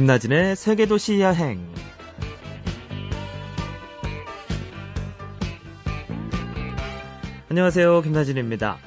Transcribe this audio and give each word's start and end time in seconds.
김나진의 0.00 0.56
세계도시 0.56 1.20
여행. 1.20 1.60
안녕하세요. 7.50 8.00
김나진입니다. 8.00 8.78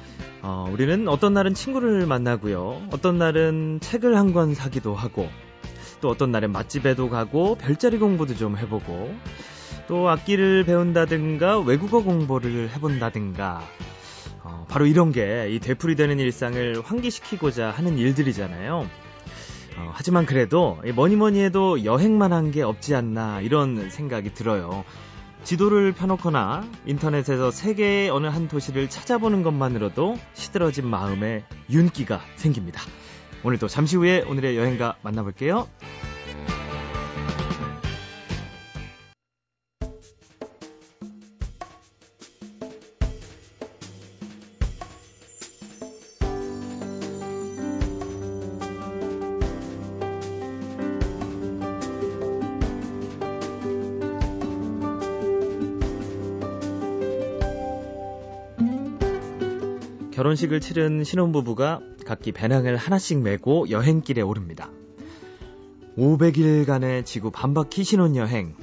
어, 0.42 0.66
우리는 0.72 1.06
어떤 1.06 1.32
날은 1.34 1.54
친구를 1.54 2.06
만나고요. 2.06 2.88
어떤 2.92 3.18
날은 3.18 3.78
책을 3.80 4.16
한 4.16 4.32
권 4.32 4.54
사기도 4.54 4.96
하고, 4.96 5.28
또 6.00 6.08
어떤 6.08 6.32
날엔 6.32 6.50
맛집에도 6.50 7.08
가고, 7.08 7.54
별자리 7.56 7.98
공부도 7.98 8.34
좀 8.34 8.56
해보고, 8.56 9.14
또 9.86 10.08
악기를 10.08 10.64
배운다든가, 10.64 11.60
외국어 11.60 12.02
공부를 12.02 12.70
해본다든가, 12.70 13.62
어, 14.42 14.66
바로 14.68 14.86
이런 14.86 15.12
게 15.12 15.48
이 15.50 15.60
되풀이되는 15.60 16.18
일상을 16.18 16.82
환기시키고자 16.82 17.70
하는 17.70 17.98
일들이잖아요. 17.98 18.88
어, 19.76 19.90
하지만 19.92 20.24
그래도 20.26 20.78
뭐니 20.94 21.16
뭐니 21.16 21.40
해도 21.42 21.84
여행만 21.84 22.32
한 22.32 22.50
게 22.52 22.62
없지 22.62 22.94
않나 22.94 23.40
이런 23.40 23.90
생각이 23.90 24.34
들어요. 24.34 24.84
지도를 25.42 25.92
펴놓거나 25.92 26.64
인터넷에서 26.86 27.50
세계의 27.50 28.10
어느 28.10 28.26
한 28.28 28.48
도시를 28.48 28.88
찾아보는 28.88 29.42
것만으로도 29.42 30.16
시들어진 30.34 30.86
마음에 30.86 31.44
윤기가 31.70 32.20
생깁니다. 32.36 32.80
오늘도 33.42 33.68
잠시 33.68 33.96
후에 33.96 34.22
오늘의 34.22 34.56
여행가 34.56 34.96
만나볼게요. 35.02 35.68
결혼식을 60.24 60.60
치른 60.60 61.04
신혼부부가 61.04 61.80
각기 62.06 62.32
배낭을 62.32 62.76
하나씩 62.76 63.20
메고 63.20 63.68
여행길에 63.68 64.22
오릅니다. 64.22 64.70
500일간의 65.98 67.04
지구 67.04 67.30
반바퀴 67.30 67.84
신혼여행. 67.84 68.54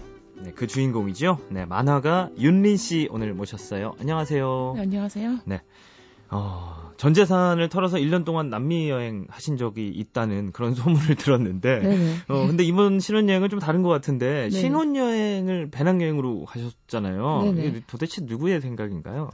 네, 0.42 0.54
그 0.56 0.66
주인공이죠. 0.66 1.38
네, 1.50 1.66
만화가 1.66 2.32
윤린 2.40 2.78
씨 2.78 3.08
오늘 3.12 3.36
모셨어요. 3.36 3.94
안녕하세요. 4.00 4.74
네, 4.76 4.82
안녕하세요. 4.82 5.38
네. 5.46 5.62
어, 6.32 6.94
전 6.98 7.14
재산을 7.14 7.70
털어서 7.70 7.98
1년 7.98 8.26
동안 8.26 8.50
남미 8.50 8.90
여행 8.90 9.28
하신 9.30 9.58
적이 9.58 9.90
있다는 9.90 10.54
그런 10.54 10.74
소문을 10.74 11.14
들었는데, 11.16 11.80
네네. 11.80 12.16
어, 12.30 12.48
근데 12.48 12.64
이번 12.64 13.00
신혼여행은 13.00 13.50
좀 13.50 13.60
다른 13.60 13.84
것 13.84 13.90
같은데, 13.90 14.46
네. 14.46 14.50
신혼여행을 14.50 15.70
배낭여행으로 15.70 16.46
가셨잖아요. 16.46 17.42
네네. 17.44 17.68
이게 17.68 17.82
도대체 17.86 18.24
누구의 18.26 18.62
생각인가요? 18.62 19.30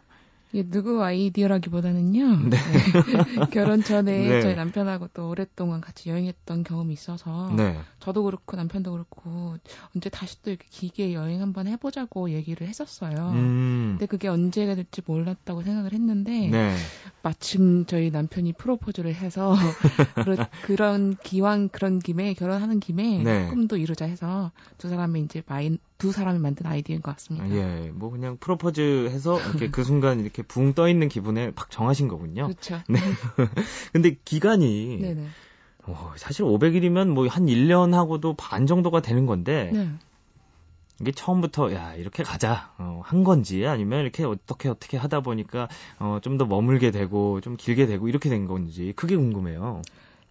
누구 0.54 1.04
아이디어라기보다는요. 1.04 2.50
네. 2.50 2.58
결혼 3.52 3.84
전에 3.84 4.28
네. 4.28 4.42
저희 4.42 4.56
남편하고 4.56 5.10
또 5.14 5.30
오랫동안 5.30 5.82
같이 5.82 6.10
여행했던 6.10 6.64
경험이 6.64 6.94
있어서 6.94 7.54
네. 7.56 7.78
저도 8.00 8.24
그렇고 8.24 8.56
남편도 8.56 8.92
그렇고 8.92 9.58
언제 9.96 10.10
다시 10.10 10.42
또 10.42 10.50
이렇게 10.50 10.66
길게 10.70 11.14
여행 11.14 11.42
한번 11.42 11.68
해보자고 11.68 12.32
얘기를 12.32 12.68
했었어요. 12.68 13.32
음. 13.34 13.96
근데 13.98 14.06
그게 14.06 14.28
언제가 14.30 14.76
될지 14.76 15.02
몰랐다고 15.06 15.64
생각을 15.64 15.94
했는데 15.94 16.48
네. 16.48 16.76
마침 17.22 17.86
저희 17.86 18.10
남편이 18.10 18.54
프로포즈를 18.54 19.14
해서 19.14 19.54
그런, 20.64 21.18
기왕 21.24 21.70
그런 21.70 22.00
김에 22.00 22.34
결혼하는 22.34 22.80
김에 22.80 23.22
네. 23.22 23.48
꿈도 23.48 23.76
이루자 23.76 24.06
해서 24.06 24.52
두 24.78 24.88
사람이 24.88 25.22
이제 25.22 25.44
마인 25.46 25.78
두 25.98 26.12
사람이 26.12 26.40
만든 26.40 26.66
아이디어인 26.66 27.02
것 27.02 27.12
같습니다. 27.16 27.50
예, 27.50 27.92
뭐 27.94 28.10
그냥 28.12 28.38
프로포즈 28.40 29.10
해서 29.10 29.40
이렇게 29.40 29.70
그 29.72 29.84
순간 29.84 30.20
이렇게 30.20 30.44
붕 30.44 30.74
떠 30.74 30.88
있는 30.90 31.10
기분에 31.10 31.52
팍 31.52 31.72
정하신 31.72 32.08
거군요. 32.08 32.48
그렇죠. 32.48 32.80
네. 32.90 33.00
근데 33.94 34.16
기간이 34.26 35.00
네네. 35.02 35.28
어, 35.88 36.14
사실 36.18 36.44
500일이면 36.46 37.08
뭐 37.10 37.28
한 37.28 37.46
1년 37.48 37.94
하고도 37.94 38.36
반 38.36 38.68
정도가 38.68 39.02
되는 39.02 39.26
건데 39.26 39.72
네. 39.74 39.90
이게 41.00 41.12
처음부터 41.12 41.74
야 41.74 41.94
이렇게 41.96 42.24
가자 42.24 42.74
어, 42.80 43.02
한 43.04 43.24
건지 43.24 43.66
아니면 43.68 44.02
이렇게 44.02 44.24
어떻게 44.24 44.68
어떻게 44.70 44.98
하다 44.98 45.22
보니까 45.22 45.68
어, 46.00 46.20
좀 46.22 46.38
더 46.38 46.46
머물게 46.46 46.92
되고 46.92 47.40
좀 47.42 47.56
길게 47.56 47.86
되고 47.88 48.08
이렇게 48.08 48.30
된 48.30 48.46
건지 48.48 48.94
그게 48.96 49.16
궁금해요. 49.16 49.82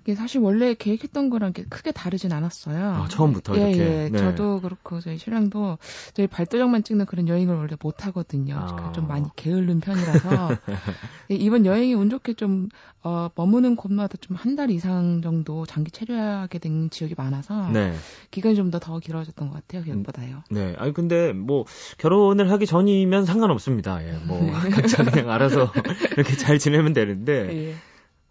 이게 0.07 0.15
사실 0.15 0.41
원래 0.41 0.75
계획했던 0.75 1.31
거랑 1.31 1.53
크게 1.69 1.91
다르진 1.91 2.33
않았어요. 2.33 2.93
아, 2.95 3.09
처음부터 3.09 3.57
예, 3.57 3.71
이렇게. 3.73 4.05
예. 4.05 4.09
네. 4.09 4.19
저도 4.19 4.61
그렇고 4.61 5.01
저희 5.01 5.19
신랑도 5.19 5.79
저희 6.15 6.29
발도장만 6.29 6.85
찍는 6.85 7.07
그런 7.07 7.27
여행을 7.27 7.57
원래 7.57 7.75
못 7.83 8.07
하거든요. 8.07 8.55
아. 8.57 8.67
그러니까 8.67 8.93
좀 8.93 9.09
많이 9.09 9.27
게으른 9.35 9.81
편이라서 9.81 10.51
예, 11.33 11.35
이번 11.35 11.67
여행이 11.67 11.95
운 11.95 12.09
좋게 12.09 12.35
좀 12.35 12.69
어, 13.03 13.31
머무는 13.35 13.75
곳마다 13.75 14.17
좀 14.21 14.37
한 14.37 14.55
달 14.57 14.71
이상 14.71 15.23
정도 15.23 15.67
장기 15.67 15.91
체류하게 15.91 16.59
된 16.61 16.89
지역이 16.89 17.15
많아서 17.19 17.69
네. 17.71 17.93
기간이 18.31 18.55
좀더더 18.55 19.01
길어졌던 19.01 19.49
것 19.49 19.55
같아요. 19.55 19.83
계획보다요. 19.83 20.45
네. 20.51 20.75
아니 20.79 20.93
근데 20.95 21.33
뭐 21.33 21.65
결혼을 21.99 22.51
하기 22.53 22.65
전이면 22.67 23.25
상관없습니다. 23.27 24.07
예. 24.07 24.13
뭐 24.25 24.39
각자 24.71 25.03
그냥 25.05 25.31
알아서 25.31 25.73
이렇게 26.17 26.37
잘 26.37 26.59
지내면 26.59 26.93
되는데 26.93 27.71
예. 27.71 27.75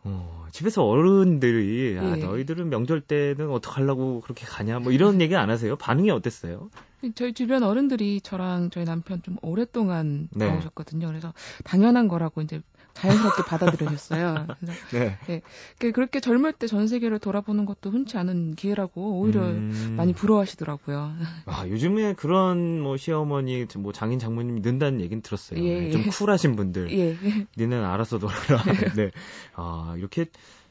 어, 0.03 0.44
집에서 0.55 0.85
어른들이 0.85 1.97
야, 1.97 2.15
예. 2.17 2.23
너희들은 2.23 2.69
명절 2.69 3.01
때는 3.01 3.49
어떡하려고 3.51 4.21
그렇게 4.21 4.45
가냐 4.45 4.79
뭐 4.79 4.93
이런 4.93 5.19
얘기 5.19 5.35
안 5.35 5.49
하세요? 5.49 5.75
반응이 5.75 6.09
어땠어요? 6.11 6.69
저희 7.13 7.33
주변 7.33 7.61
어른들이 7.61 8.21
저랑 8.21 8.69
저희 8.69 8.85
남편 8.85 9.21
좀 9.21 9.35
오랫동안 9.41 10.29
네. 10.31 10.47
나오셨거든요. 10.47 11.07
그래서 11.07 11.33
당연한 11.65 12.07
거라고 12.07 12.41
이제 12.41 12.61
자연스럽게 12.95 13.43
받아들여졌어요. 13.43 14.47
네. 14.91 15.41
그- 15.79 15.91
그렇게 15.91 16.19
젊을 16.19 16.53
때 16.53 16.65
전 16.67 16.87
세계를 16.87 17.19
돌아보는 17.19 17.65
것도 17.65 17.91
흔치 17.91 18.17
않은 18.17 18.55
기회라고 18.55 19.19
오히려 19.19 19.41
음. 19.43 19.93
많이 19.97 20.13
부러워하시더라고요. 20.13 21.13
아, 21.45 21.67
요즘에 21.67 22.13
그런 22.13 22.79
뭐 22.81 22.97
시어머니, 22.97 23.65
뭐 23.77 23.91
장인 23.91 24.17
장모님이 24.17 24.61
는다는 24.61 25.01
얘기는 25.01 25.21
들었어요. 25.21 25.63
예, 25.63 25.79
네, 25.79 25.87
예. 25.87 25.91
좀 25.91 26.03
쿨하신 26.09 26.55
분들. 26.55 26.89
예. 26.97 27.17
니는 27.57 27.83
알아서 27.85 28.17
놀아라. 28.17 28.63
네. 28.95 29.11
아, 29.55 29.93
이렇게 29.97 30.25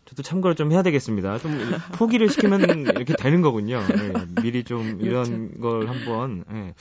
저도 0.07 0.23
참고를 0.23 0.55
좀 0.55 0.71
해야 0.73 0.83
되겠습니다. 0.83 1.39
좀 1.39 1.59
포기를 1.93 2.29
시키면 2.29 2.95
이렇게 2.97 3.15
되는 3.15 3.41
거군요. 3.43 3.81
예, 3.99 4.27
미리 4.43 4.65
좀 4.65 4.99
이런 5.01 5.61
걸 5.61 5.89
한번 5.89 6.45
예, 6.53 6.75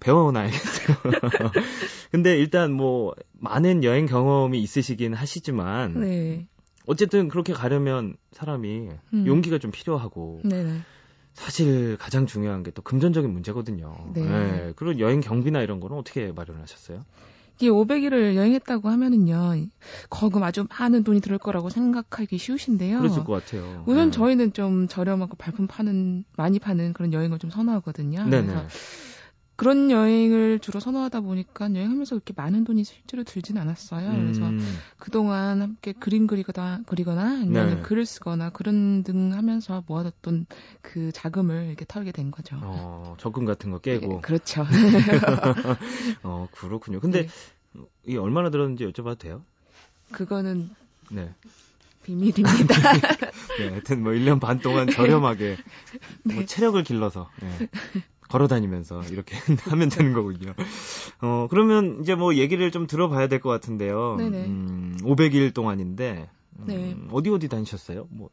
배워놔야겠어요. 0.00 0.96
근데 2.12 2.38
일단 2.38 2.72
뭐 2.72 3.14
많은 3.32 3.84
여행 3.84 4.06
경험이 4.06 4.60
있으시긴 4.62 5.14
하시지만 5.14 6.00
네. 6.00 6.46
어쨌든 6.86 7.28
그렇게 7.28 7.52
가려면 7.52 8.16
사람이 8.32 8.88
음. 9.12 9.26
용기가 9.26 9.58
좀 9.58 9.70
필요하고 9.70 10.40
네네. 10.44 10.80
사실 11.34 11.96
가장 11.98 12.26
중요한 12.26 12.62
게 12.62 12.70
또 12.72 12.82
금전적인 12.82 13.30
문제거든요. 13.32 13.94
네. 14.14 14.22
예, 14.22 14.72
그런 14.76 14.98
여행 15.00 15.20
경비나 15.20 15.62
이런 15.62 15.80
거는 15.80 15.96
어떻게 15.96 16.32
마련하셨어요? 16.32 17.04
이게 17.60 17.70
500일을 17.70 18.36
여행했다고 18.36 18.88
하면은요, 18.88 19.66
거금 20.10 20.44
아주 20.44 20.66
많은 20.78 21.02
돈이 21.02 21.20
들을 21.20 21.38
거라고 21.38 21.70
생각하기 21.70 22.38
쉬우신데요. 22.38 22.98
그랬을 22.98 23.24
것 23.24 23.44
같아요. 23.44 23.82
우선 23.86 24.08
예. 24.08 24.10
저희는 24.12 24.52
좀 24.52 24.86
저렴하고 24.86 25.36
발품 25.36 25.66
파는, 25.66 26.24
많이 26.36 26.60
파는 26.60 26.92
그런 26.92 27.12
여행을 27.12 27.38
좀 27.40 27.50
선호하거든요. 27.50 28.26
네네. 28.26 28.46
그래서 28.46 28.66
그런 29.58 29.90
여행을 29.90 30.60
주로 30.60 30.78
선호하다 30.78 31.22
보니까 31.22 31.74
여행하면서 31.74 32.14
그렇게 32.14 32.32
많은 32.36 32.62
돈이 32.62 32.84
실제로 32.84 33.24
들진 33.24 33.58
않았어요. 33.58 34.08
그래서 34.08 34.46
음, 34.50 34.78
그동안 35.00 35.60
함께 35.60 35.92
그림 35.92 36.28
그리거나, 36.28 36.82
그리거나 36.86 37.40
아니면 37.40 37.74
네. 37.74 37.82
글을 37.82 38.06
쓰거나 38.06 38.50
그런 38.50 39.02
등 39.02 39.32
하면서 39.34 39.82
모아뒀던 39.88 40.46
그 40.80 41.10
자금을 41.10 41.66
이렇게 41.66 41.84
털게 41.88 42.12
된 42.12 42.30
거죠. 42.30 42.56
어, 42.62 43.16
적금 43.18 43.46
같은 43.46 43.72
거 43.72 43.80
깨고. 43.80 44.18
예, 44.18 44.20
그렇죠. 44.20 44.62
어, 46.22 46.46
그렇군요. 46.52 47.00
근데 47.00 47.22
네. 47.22 47.82
이게 48.06 48.16
얼마나 48.16 48.50
들었는지 48.50 48.86
여쭤봐도 48.86 49.18
돼요? 49.18 49.42
그거는 50.12 50.70
네. 51.10 51.34
비밀입니다. 52.04 52.76
네, 53.58 53.70
하여튼 53.70 54.04
뭐 54.04 54.12
1년 54.12 54.38
반 54.38 54.60
동안 54.60 54.88
저렴하게 54.88 55.56
네. 56.22 56.34
뭐 56.34 56.44
체력을 56.44 56.80
길러서 56.84 57.28
예, 57.42 57.68
걸어 58.28 58.46
다니면서 58.48 59.02
이렇게 59.10 59.36
하면 59.70 59.88
되는 59.88 60.12
거군요. 60.12 60.54
어, 61.22 61.46
그러면 61.50 61.98
이제 62.02 62.14
뭐 62.14 62.34
얘기를 62.34 62.70
좀 62.70 62.86
들어봐야 62.86 63.26
될 63.28 63.40
것 63.40 63.48
같은데요. 63.50 64.16
네네. 64.16 64.46
음, 64.46 64.96
500일 65.02 65.54
동안인데 65.54 66.28
음, 66.58 66.64
네. 66.66 66.96
어디 67.10 67.30
어디 67.30 67.48
다니셨어요? 67.48 68.06
뭐 68.10 68.30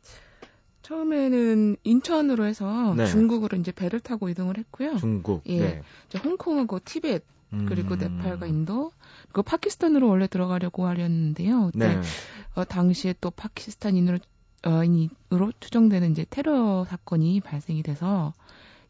처음에는 0.81 1.77
인천으로 1.83 2.45
해서 2.45 2.93
네. 2.95 3.05
중국으로 3.05 3.57
이제 3.57 3.71
배를 3.71 3.99
타고 3.99 4.29
이동을 4.29 4.57
했고요. 4.57 4.97
중국. 4.97 5.43
예. 5.47 5.59
네. 5.59 5.81
이제 6.07 6.17
홍콩하고 6.17 6.79
티벳 6.83 7.23
그리고 7.67 7.95
음, 7.95 7.99
네팔과 7.99 8.47
인도 8.47 8.91
그리고 9.31 9.43
파키스탄으로 9.43 10.07
원래 10.09 10.27
들어가려고 10.27 10.87
하렸는데요. 10.87 11.71
그때 11.73 11.87
네. 11.95 12.01
어, 12.55 12.63
당시에 12.65 13.15
또 13.21 13.31
파키스탄인으로 13.31 14.19
파키스탄인으로 14.61 15.51
추정되는 15.59 16.11
이제 16.11 16.25
테러 16.29 16.85
사건이 16.85 17.39
발생이 17.41 17.83
돼서 17.83 18.33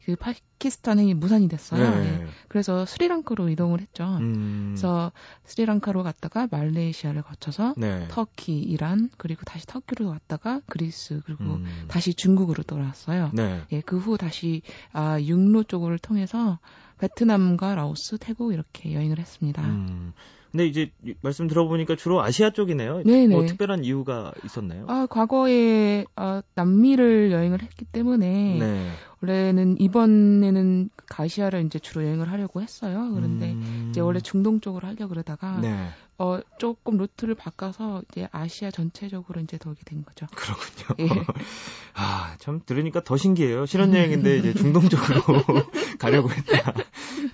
그 0.05 0.15
파키스탄행이 0.15 1.15
무산이 1.15 1.47
됐어요. 1.49 1.89
네. 1.89 2.21
예. 2.21 2.27
그래서 2.47 2.85
스리랑카로 2.85 3.49
이동을 3.49 3.81
했죠. 3.81 4.05
음. 4.21 4.67
그래서 4.69 5.11
스리랑카로 5.45 6.03
갔다가 6.03 6.47
말레이시아를 6.51 7.23
거쳐서 7.23 7.73
네. 7.75 8.07
터키, 8.09 8.59
이란 8.59 9.09
그리고 9.17 9.43
다시 9.43 9.65
터키로 9.65 10.09
갔다가 10.09 10.61
그리스 10.67 11.21
그리고 11.25 11.43
음. 11.55 11.85
다시 11.87 12.13
중국으로 12.13 12.63
돌아왔어요. 12.63 13.31
네. 13.33 13.61
예, 13.71 13.81
그 13.81 13.97
후 14.05 14.17
다시 14.17 14.61
아, 14.93 15.19
육로 15.19 15.63
쪽을 15.63 15.97
통해서 15.97 16.59
베트남과 16.99 17.75
라오스, 17.75 18.17
태국 18.19 18.53
이렇게 18.53 18.93
여행을 18.93 19.19
했습니다. 19.19 19.61
음. 19.63 20.13
근데 20.55 20.67
이제 20.67 20.89
이- 21.05 21.15
말씀 21.19 21.47
들어보니까 21.47 21.97
주로 21.97 22.21
아시아 22.21 22.51
쪽이네요. 22.51 23.03
네네. 23.03 23.27
뭐 23.35 23.45
특별한 23.45 23.83
이유가 23.83 24.31
있었나요? 24.45 24.85
아, 24.87 25.05
과거에 25.09 26.05
아, 26.15 26.41
남미를 26.55 27.33
여행을 27.33 27.61
했기 27.61 27.83
때문에 27.83 28.57
네. 28.57 28.89
원래는 29.21 29.81
이번에는 29.81 30.89
가시아를 31.07 31.65
이제 31.65 31.77
주로 31.77 32.05
여행을 32.05 32.31
하려고 32.31 32.61
했어요. 32.61 33.11
그런데 33.15 33.51
음. 33.51 33.87
이제 33.89 33.99
원래 33.99 34.21
중동 34.21 34.61
쪽으로 34.61 34.87
하려 34.87 34.95
고 35.07 35.09
그러다가 35.09 35.59
네. 35.59 35.89
어 36.17 36.39
조금 36.57 36.95
루트를 36.95 37.35
바꿔서 37.35 38.01
이제 38.09 38.29
아시아 38.31 38.71
전체적으로 38.71 39.41
이제 39.41 39.57
돌게 39.57 39.81
된 39.83 40.05
거죠. 40.05 40.25
그렇군요. 40.33 41.09
예. 41.15 41.25
아, 41.95 42.35
참 42.39 42.61
들으니까 42.65 43.03
더 43.03 43.17
신기해요. 43.17 43.65
실현여행인데 43.65 44.37
이제 44.37 44.53
중동 44.53 44.87
쪽으로 44.87 45.21
가려고 45.99 46.29
했다. 46.31 46.73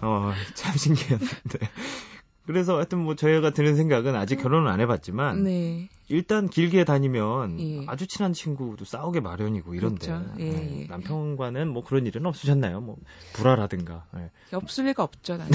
어, 0.02 0.34
참 0.56 0.76
신기했는데. 0.76 1.60
그래서 2.52 2.76
하여튼 2.76 3.00
뭐 3.00 3.16
저희가 3.16 3.52
드는 3.52 3.76
생각은 3.76 4.16
아직 4.16 4.38
결혼은 4.38 4.70
안 4.70 4.80
해봤지만 4.82 5.44
네. 5.44 5.88
일단 6.12 6.50
길게 6.50 6.84
다니면 6.84 7.60
예. 7.60 7.86
아주 7.88 8.08
친한 8.08 8.34
친구도 8.34 8.86
싸우게 8.86 9.22
마련이고 9.22 9.76
이런데 9.76 10.08
그렇죠. 10.08 10.26
예, 10.40 10.50
네, 10.50 10.82
예. 10.82 10.86
남편과는 10.88 11.70
뭐 11.70 11.84
그런 11.84 12.06
일은 12.06 12.26
없으셨나요? 12.26 12.82
뭐 12.82 12.98
불화라든가. 13.34 14.06
네. 14.14 14.30
없을 14.52 14.86
리가 14.86 15.04
없죠, 15.04 15.38
나는. 15.38 15.52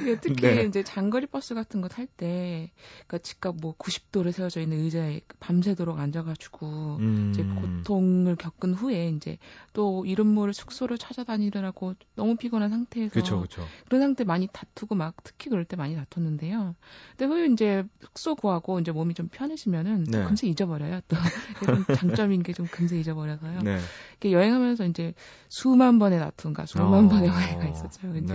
이게 0.00 0.16
특히 0.20 0.40
네. 0.40 0.62
이제 0.64 0.82
장거리 0.82 1.26
버스 1.26 1.54
같은 1.54 1.80
거 1.80 1.88
탈 1.88 2.06
때, 2.16 2.72
그러니까 3.06 3.18
직각 3.18 3.56
뭐 3.60 3.74
90도로 3.76 4.32
세워져 4.32 4.60
있는 4.60 4.78
의자에 4.78 5.20
밤새도록 5.40 5.98
앉아가지고, 5.98 6.96
음. 7.00 7.30
이제 7.32 7.44
고통을 7.44 8.36
겪은 8.36 8.74
후에 8.74 9.08
이제 9.10 9.38
또 9.72 10.04
이름 10.06 10.28
모를 10.28 10.52
숙소를 10.54 10.98
찾아다니느라고 10.98 11.94
너무 12.16 12.36
피곤한 12.36 12.70
상태에서 12.70 13.12
그렇죠, 13.12 13.38
그렇죠. 13.38 13.66
그런 13.86 14.00
상태 14.00 14.24
많이 14.24 14.48
다투고 14.52 14.94
막 14.94 15.14
특히 15.22 15.50
그럴 15.50 15.64
때 15.64 15.76
많이 15.76 15.94
다퉜는데요. 15.94 16.74
근데 17.16 17.24
후에 17.32 17.46
이제 17.46 17.84
숙소 18.00 18.34
구하고 18.34 18.80
이제 18.84 18.92
몸이 18.92 19.14
좀 19.14 19.28
편해지면은 19.32 20.04
또 20.04 20.18
네. 20.18 20.24
금세 20.26 20.46
잊어버려요. 20.46 21.00
또 21.08 21.16
장점인 21.96 22.42
게 22.42 22.52
좀 22.52 22.66
금세 22.70 23.00
잊어버려서요. 23.00 23.60
네. 23.62 23.78
이렇게 24.12 24.32
여행하면서 24.32 24.84
이제 24.86 25.14
수만 25.48 25.98
번의 25.98 26.18
다툼과 26.20 26.66
수만 26.66 27.06
어. 27.06 27.08
번의 27.08 27.28
화해가 27.30 27.64
있었죠. 27.66 28.14
이제 28.22 28.34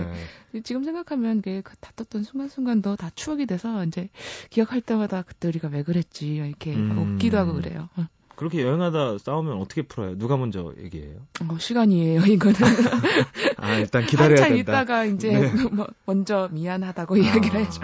네. 0.51 0.61
지금 0.61 0.83
생각하면 0.83 1.41
그그 1.43 1.75
다퉜던 1.79 2.23
순간순간도 2.23 2.95
다 2.95 3.11
추억이 3.13 3.45
돼서 3.45 3.85
이제 3.85 4.09
기억할 4.49 4.81
때마다 4.81 5.21
그때 5.21 5.47
우리가 5.47 5.67
왜 5.69 5.83
그랬지 5.83 6.27
이렇게 6.35 6.73
음. 6.75 6.97
웃기도 7.15 7.37
하고 7.37 7.53
그래요. 7.53 7.87
어, 7.95 8.05
그렇게 8.35 8.61
여행하다 8.63 9.17
싸우면 9.19 9.57
어떻게 9.57 9.81
풀어요? 9.83 10.17
누가 10.17 10.35
먼저 10.37 10.73
얘기해요? 10.81 11.17
어, 11.47 11.57
시간이에요 11.59 12.21
이거는. 12.21 12.55
아, 13.57 13.75
일단 13.75 14.05
기다려야 14.05 14.41
한참 14.43 14.55
된다. 14.55 14.71
있다가 14.71 15.05
이제 15.05 15.29
네. 15.29 15.53
뭐 15.71 15.87
먼저 16.05 16.49
미안하다고 16.51 17.17
이야기를 17.17 17.59
해줘. 17.61 17.81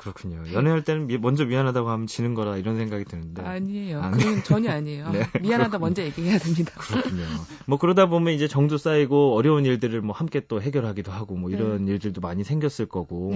아, 0.00 0.02
그렇군요. 0.02 0.42
연애할 0.52 0.82
때는 0.82 1.06
미- 1.06 1.18
먼저 1.18 1.44
미안하다고 1.44 1.90
하면 1.90 2.06
지는 2.06 2.34
거라 2.34 2.56
이런 2.56 2.76
생각이 2.76 3.04
드는데. 3.04 3.42
아니에요. 3.42 4.00
아, 4.00 4.10
네. 4.10 4.24
그건 4.24 4.42
전혀 4.42 4.70
아니에요. 4.70 5.10
네, 5.12 5.26
미안하다 5.40 5.78
먼저 5.78 6.02
얘기해야 6.02 6.38
됩니다. 6.38 6.72
그렇군요. 6.78 7.24
뭐 7.66 7.78
그러다 7.78 8.06
보면 8.06 8.32
이제 8.32 8.48
정도 8.48 8.78
쌓이고 8.78 9.34
어려운 9.36 9.66
일들을 9.66 10.00
뭐 10.00 10.14
함께 10.14 10.40
또 10.48 10.62
해결하기도 10.62 11.12
하고 11.12 11.36
뭐 11.36 11.50
이런 11.50 11.86
일들도 11.86 12.20
많이 12.20 12.44
생겼을 12.44 12.86
거고. 12.86 13.34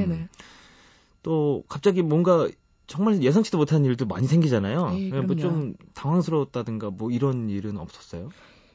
또 1.23 1.65
갑자기 1.69 2.03
뭔가 2.03 2.49
정말 2.87 3.23
예상치도 3.23 3.57
못한 3.57 3.85
일도 3.85 4.07
많이 4.07 4.27
생기잖아요. 4.27 4.91
네, 4.91 5.21
뭐. 5.21 5.37
좀 5.37 5.75
당황스러웠다든가 5.95 6.91
뭐 6.91 7.11
이런 7.11 7.49
일은 7.49 7.79
없었어요? 7.79 8.29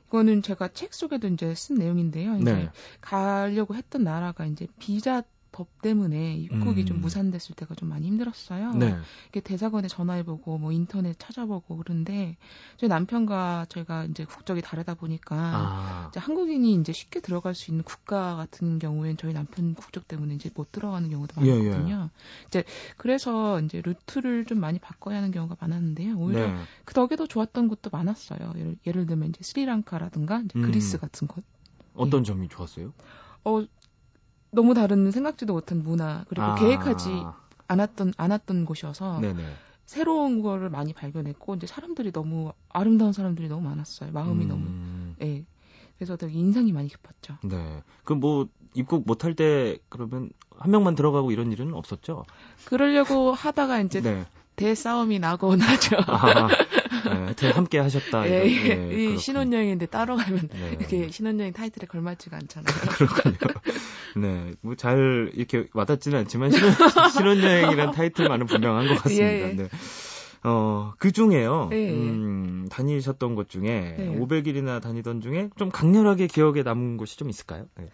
이거는 0.08 0.42
제가 0.42 0.70
책 0.70 0.96
속에도 0.96 1.28
이제 1.28 1.54
쓴 1.54 1.76
내용인데요. 1.76 2.38
이제 2.38 2.52
네. 2.52 2.70
가려고 3.02 3.76
했던 3.76 4.04
나라가 4.04 4.46
이제 4.48 4.68
비자 4.80 5.22
법 5.60 5.82
때문에 5.82 6.36
입국이 6.36 6.82
음. 6.82 6.86
좀 6.86 7.02
무산됐을 7.02 7.54
때가 7.54 7.76
좀 7.76 7.90
많이 7.90 8.08
힘들었어요. 8.08 8.76
네. 8.76 8.96
이게 9.28 9.42
대사관에 9.42 9.90
전화해보고 9.90 10.58
뭐 10.58 10.72
인터넷 10.72 11.20
찾아보고 11.20 11.76
그런데 11.76 12.38
저희 12.78 12.88
남편과 12.88 13.66
저희가 13.68 14.06
이제 14.06 14.24
국적이 14.24 14.62
다르다 14.62 14.94
보니까 14.94 15.36
아. 15.38 16.08
이제 16.10 16.22
한국인이 16.22 16.76
이제 16.76 16.94
쉽게 16.94 17.20
들어갈 17.20 17.56
수 17.56 17.72
있는 17.72 17.84
국가 17.84 18.38
같은 18.38 18.80
경우엔 18.80 19.18
저희 19.18 19.34
남편 19.34 19.74
국적 19.74 20.08
때문에 20.08 20.36
이제 20.36 20.50
못 20.56 20.72
들어가는 20.72 21.10
경우도 21.10 21.46
예, 21.46 21.52
많았거든요. 21.52 22.10
이제 22.48 22.64
그래서 22.96 23.60
이제 23.60 23.82
루트를 23.84 24.46
좀 24.46 24.62
많이 24.62 24.80
바꿔야 24.80 25.18
하는 25.18 25.32
경우가 25.32 25.58
많았는데요. 25.60 26.16
오히려 26.18 26.48
네. 26.48 26.56
그 26.86 26.94
덕에도 26.94 27.28
좋았던 27.28 27.68
곳도 27.68 27.90
많았어요. 27.92 28.54
예를, 28.56 28.78
예를 28.88 29.06
들면 29.08 29.30
이제 29.30 29.40
스리랑카라든가 29.42 30.40
이제 30.46 30.58
음. 30.58 30.62
그리스 30.62 30.98
같은 31.00 31.28
곳. 31.28 31.44
어떤 31.96 32.24
점이 32.24 32.48
좋았어요? 32.48 32.94
어 33.44 33.66
너무 34.52 34.74
다른 34.74 35.12
생각지도 35.12 35.54
못한 35.54 35.84
문화 35.84 36.26
그리고 36.28 36.52
아. 36.52 36.56
계획하지 36.56 37.26
않았던 37.68 38.14
않았던 38.18 38.66
곳이어서 38.66 39.20
네네. 39.20 39.44
새로운 39.86 40.42
거를 40.42 40.70
많이 40.70 40.94
발견했고 40.94 41.56
이제 41.56 41.68
사람들이 41.68 42.12
너무 42.12 42.52
아름다운 42.70 43.14
사람들이 43.14 43.48
너무 43.48 43.68
많았어요. 43.68 44.12
마음이 44.12 44.46
너무 44.46 44.66
음. 44.66 45.16
예. 45.22 45.46
그래서 45.98 46.16
되게 46.16 46.34
인상이 46.34 46.72
많이 46.72 46.88
깊었죠. 46.88 47.38
네. 47.44 47.84
그뭐 48.04 48.48
입국 48.74 49.06
못할 49.06 49.36
때 49.36 49.78
그러면 49.90 50.30
한 50.58 50.72
명만 50.72 50.96
들어가고 50.96 51.32
이런 51.32 51.52
일은 51.52 51.74
없었죠? 51.74 52.26
그러려고 52.66 53.34
하다가 53.34 53.82
이제 53.82 54.02
네. 54.02 54.26
대싸움이 54.56 55.20
나고 55.20 55.56
나죠. 55.56 55.98
아, 56.08 56.50
네. 57.06 57.10
하여튼 57.12 57.52
함께 57.52 57.80
하셨다. 57.80 58.30
예, 58.30 58.46
이런- 58.46 58.66
예. 58.66 58.76
그렇군요. 58.76 59.18
신혼여행인데 59.18 59.86
따로 59.88 60.16
가면 60.16 60.50
네. 60.52 60.78
이렇게 60.80 61.10
신혼여행 61.10 61.54
타이틀에 61.54 61.88
걸맞지가 61.88 62.38
않잖아요. 62.38 62.66
그렇군요. 62.98 63.38
네. 64.18 64.54
뭐 64.62 64.76
잘 64.76 65.32
이렇게 65.34 65.68
와닿지는 65.74 66.18
않지만 66.20 66.52
신혼, 66.52 66.72
신혼여행이란 67.14 67.92
타이틀만은 67.92 68.46
분명한 68.48 68.88
것 68.88 68.96
같습니다. 69.04 69.26
예, 69.26 69.42
예. 69.50 69.54
네. 69.54 69.70
어, 70.44 70.94
그 70.98 71.12
중에요. 71.12 71.70
예, 71.74 71.78
예. 71.78 71.92
음, 71.92 72.68
다니셨던 72.72 73.36
곳 73.36 73.50
중에 73.50 73.96
네. 73.98 74.18
500일이나 74.20 74.82
다니던 74.82 75.20
중에 75.22 75.50
좀 75.58 75.70
강렬하게 75.70 76.28
기억에 76.28 76.64
남은 76.64 76.96
곳이 76.98 77.18
좀 77.18 77.30
있을까요? 77.30 77.66
네. 77.78 77.90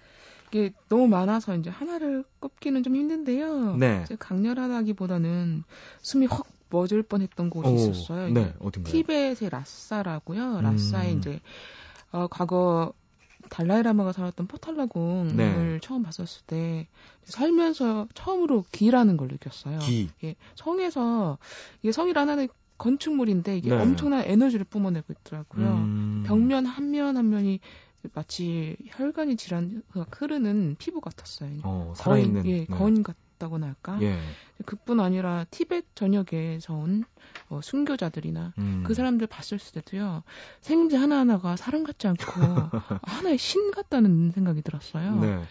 이게 0.52 0.72
너무 0.88 1.08
많아서 1.08 1.56
이제 1.58 1.72
하나를 1.72 2.24
꼽기는 2.40 2.84
좀 2.84 2.96
힘든데요. 2.96 3.76
네. 3.78 4.06
강렬하다기보다는 4.20 5.64
숨이 6.02 6.28
확 6.28 6.46
멎을 6.70 7.04
뻔했던 7.04 7.50
곳이 7.50 7.70
오, 7.72 7.74
있었어요. 7.76 8.30
네. 8.30 8.54
어딘가요? 8.60 8.92
티벳의 8.92 9.50
라싸라고요. 9.52 10.62
라싸에 10.62 11.14
음. 11.14 11.18
이제 11.20 11.40
어, 12.12 12.28
과거 12.28 12.94
달라이라마가 13.50 14.12
살았던 14.12 14.48
포탈라궁을 14.48 15.36
네. 15.38 15.80
처음 15.82 16.04
봤었을 16.04 16.44
때 16.48 16.88
살면서 17.24 18.08
처음으로 18.14 18.66
기라는 18.72 19.18
걸 19.18 19.28
느꼈어요. 19.30 19.80
기. 19.80 20.10
예, 20.24 20.36
성에서 20.56 21.38
이게 21.82 21.92
성이라는 21.92 22.32
하나의 22.32 22.50
건축물인데 22.78 23.58
이게 23.58 23.70
네. 23.70 23.76
엄청난 23.82 24.24
에너지를 24.26 24.66
뿜어내고 24.66 25.14
있더라고요. 25.14 25.76
음. 25.76 26.24
벽면 26.26 26.66
한 26.66 26.86
면 26.92 27.18
한 27.18 27.30
면이 27.30 27.60
마치 28.14 28.78
혈관이 28.88 29.36
질환 29.38 29.82
흐르는 30.12 30.76
피부 30.78 31.02
같았어요. 31.02 31.52
어, 31.64 31.94
살아있는. 31.96 32.44
거인, 32.44 32.46
예, 32.52 32.60
네. 32.60 32.66
거인 32.70 33.04
같 33.04 33.16
다고나 33.38 33.68
할까. 33.68 34.00
예. 34.02 34.18
그뿐 34.66 35.00
아니라 35.00 35.46
티벳 35.52 35.86
전역에서 35.96 36.74
온 36.74 37.04
어, 37.50 37.60
순교자들이나 37.62 38.54
음. 38.58 38.84
그 38.86 38.94
사람들 38.94 39.28
봤을 39.28 39.60
때도요 39.60 40.24
생김새 40.62 40.98
하나하나가 40.98 41.56
사람 41.56 41.84
같지 41.84 42.08
않고 42.08 42.22
하나의 43.04 43.38
신 43.38 43.72
같다는 43.72 44.32
생각이 44.32 44.62
들었어요. 44.62 45.20
네. 45.20 45.44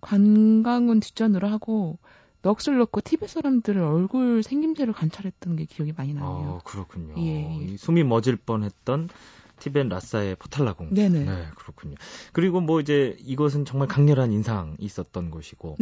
관광은 0.00 1.00
뒷전으로 1.00 1.48
하고 1.48 1.98
넋을 2.42 2.78
놓고 2.78 3.00
티벳 3.00 3.28
사람들을 3.28 3.80
얼굴 3.80 4.42
생김새를 4.42 4.92
관찰했던 4.92 5.56
게 5.56 5.64
기억이 5.64 5.92
많이 5.96 6.12
나네요. 6.12 6.28
어, 6.28 6.60
그렇군요. 6.64 7.14
예, 7.18 7.76
숨이 7.76 8.02
멎을 8.02 8.36
뻔했던 8.36 9.08
티벳 9.62 9.86
라싸의 9.88 10.34
포탈라궁. 10.36 10.92
네네. 10.92 11.24
네, 11.24 11.46
그렇군요. 11.54 11.94
그리고 12.32 12.60
뭐 12.60 12.80
이제 12.80 13.16
이것은 13.20 13.64
정말 13.64 13.86
강렬한 13.86 14.32
인상이 14.32 14.74
있었던 14.80 15.30
곳이고. 15.30 15.76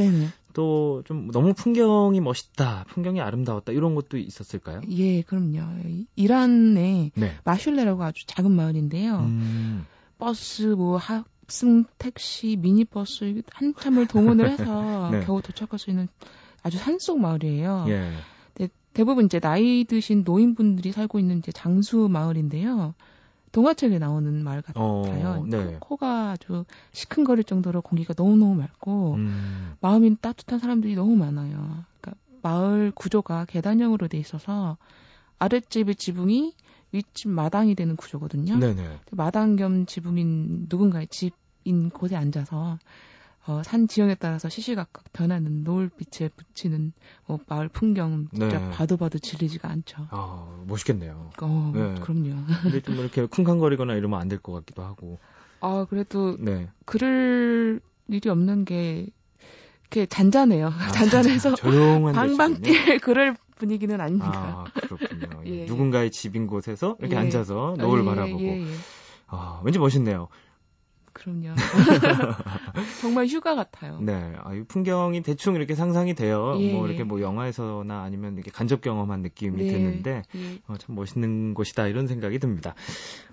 또 0.53 1.03
좀 1.07 1.31
너무 1.31 1.55
풍경이 1.55 2.21
멋있다, 2.21 2.85
풍경이 2.89 3.21
아름다웠다 3.23 3.73
이런 3.73 3.95
것도 3.95 4.19
있었을까요? 4.19 4.83
예, 4.91 5.23
그럼요. 5.23 5.61
이- 5.89 6.07
이란의 6.17 7.13
네. 7.15 7.33
마슐레라고 7.45 8.03
아주 8.03 8.27
작은 8.27 8.51
마을인데요. 8.51 9.17
음, 9.21 9.87
버스, 10.19 10.63
뭐 10.65 10.99
합승 10.99 11.85
택시, 11.97 12.57
미니버스 12.61 13.43
한참을 13.51 14.07
동원을 14.09 14.51
해서 14.51 15.09
네. 15.13 15.21
겨우 15.25 15.41
도착할 15.41 15.79
수 15.79 15.89
있는 15.91 16.09
아주 16.63 16.77
산속 16.77 17.19
마을이에요. 17.21 17.87
예. 17.89 18.11
대부분 18.93 19.27
이제 19.27 19.39
나이 19.39 19.85
드신 19.85 20.25
노인분들이 20.25 20.91
살고 20.91 21.21
있는 21.21 21.39
이제 21.39 21.53
장수 21.53 22.09
마을인데요. 22.11 22.95
동화책에 23.53 23.99
나오는 23.99 24.43
마을 24.45 24.63
같아요. 24.63 25.41
어, 25.41 25.45
네. 25.47 25.77
코, 25.81 25.97
가 25.97 26.31
아주 26.31 26.65
시큰거릴 26.93 27.45
정도로 27.45 27.83
공기가 27.83 28.15
너무너무 28.17 28.55
맑고 28.55 29.15
음, 29.15 29.75
마음이 29.81 30.17
따뜻한 30.21 30.59
사람들이 30.59 30.95
너무 30.95 31.17
많아요. 31.17 31.85
그러니까 32.01 32.15
마을 32.43 32.93
구조가 32.95 33.47
계단형으로 33.47 34.09
돼 34.09 34.19
있어서 34.19 34.77
아랫집의 35.39 35.97
지붕이 35.97 36.55
윗집 36.93 37.31
마당이 37.31 37.75
되는 37.75 37.97
구조거든요. 37.97 38.57
네네. 38.57 39.01
마당 39.13 39.57
겸 39.57 39.87
지붕인 39.87 40.67
누군가의 40.69 41.09
집인 41.09 41.91
곳에 41.91 42.17
앉아서 42.17 42.79
어, 43.51 43.63
산 43.65 43.89
지형에 43.89 44.15
따라서 44.15 44.49
시시각각 44.49 45.13
변하는 45.13 45.65
노을빛에 45.65 46.29
붙이는 46.37 46.93
뭐 47.27 47.41
마을 47.49 47.69
풍경 47.69 48.29
진짜 48.33 48.59
네. 48.61 48.71
봐도 48.71 48.97
봐도 48.97 49.19
질리지가 49.19 49.69
않죠. 49.69 50.07
아, 50.11 50.63
멋있겠네요. 50.69 51.31
어, 51.43 51.73
네. 51.75 51.95
그럼요. 52.01 52.45
근데 52.63 52.81
좀 52.81 53.01
이렇게 53.01 53.27
쿵쾅거리거나 53.27 53.95
이러면 53.95 54.21
안 54.21 54.29
될 54.29 54.39
것 54.41 54.53
같기도 54.53 54.83
하고. 54.85 55.19
아 55.61 55.85
그래도 55.91 56.37
네. 56.39 56.69
그럴 56.87 57.81
일이 58.07 58.29
없는 58.31 58.65
게 58.65 59.09
이렇게 59.83 60.07
잔잔해요. 60.07 60.69
아, 60.69 60.71
잔잔해서 60.95 61.55
조용한 61.57 62.15
방방 62.15 62.55
곳이군요. 62.61 62.73
뛸 62.73 62.99
그럴 63.01 63.37
분위기는 63.57 64.01
아닙니다. 64.01 64.31
아, 64.33 64.65
그렇군요. 64.87 65.43
예, 65.47 65.51
예, 65.51 65.61
예. 65.63 65.67
누군가의 65.67 66.13
집인 66.13 66.47
곳에서 66.47 66.97
이렇게 67.01 67.17
예. 67.17 67.21
앉아서 67.21 67.75
노을 67.81 68.03
예, 68.03 68.05
바라보고. 68.05 68.43
예, 68.43 68.75
예. 68.75 68.79
아, 69.27 69.61
왠지 69.65 69.79
멋있네요. 69.81 70.29
그럼요. 71.13 71.55
정말 73.01 73.27
휴가 73.27 73.55
같아요. 73.55 73.99
네. 74.01 74.33
아, 74.43 74.55
이 74.55 74.63
풍경이 74.65 75.23
대충 75.23 75.55
이렇게 75.55 75.75
상상이 75.75 76.15
돼요. 76.15 76.57
예, 76.59 76.73
뭐 76.73 76.87
예. 76.87 76.91
이렇게 76.91 77.05
뭐 77.05 77.21
영화에서나 77.21 78.03
아니면 78.03 78.35
이렇게 78.35 78.51
간접 78.51 78.81
경험한 78.81 79.23
느낌이 79.23 79.65
네. 79.65 79.73
드는데 79.73 80.23
예. 80.35 80.59
어, 80.69 80.77
참 80.79 80.95
멋있는 80.95 81.55
곳이다 81.55 81.87
이런 81.89 82.07
생각이 82.07 82.39
듭니다. 82.39 82.75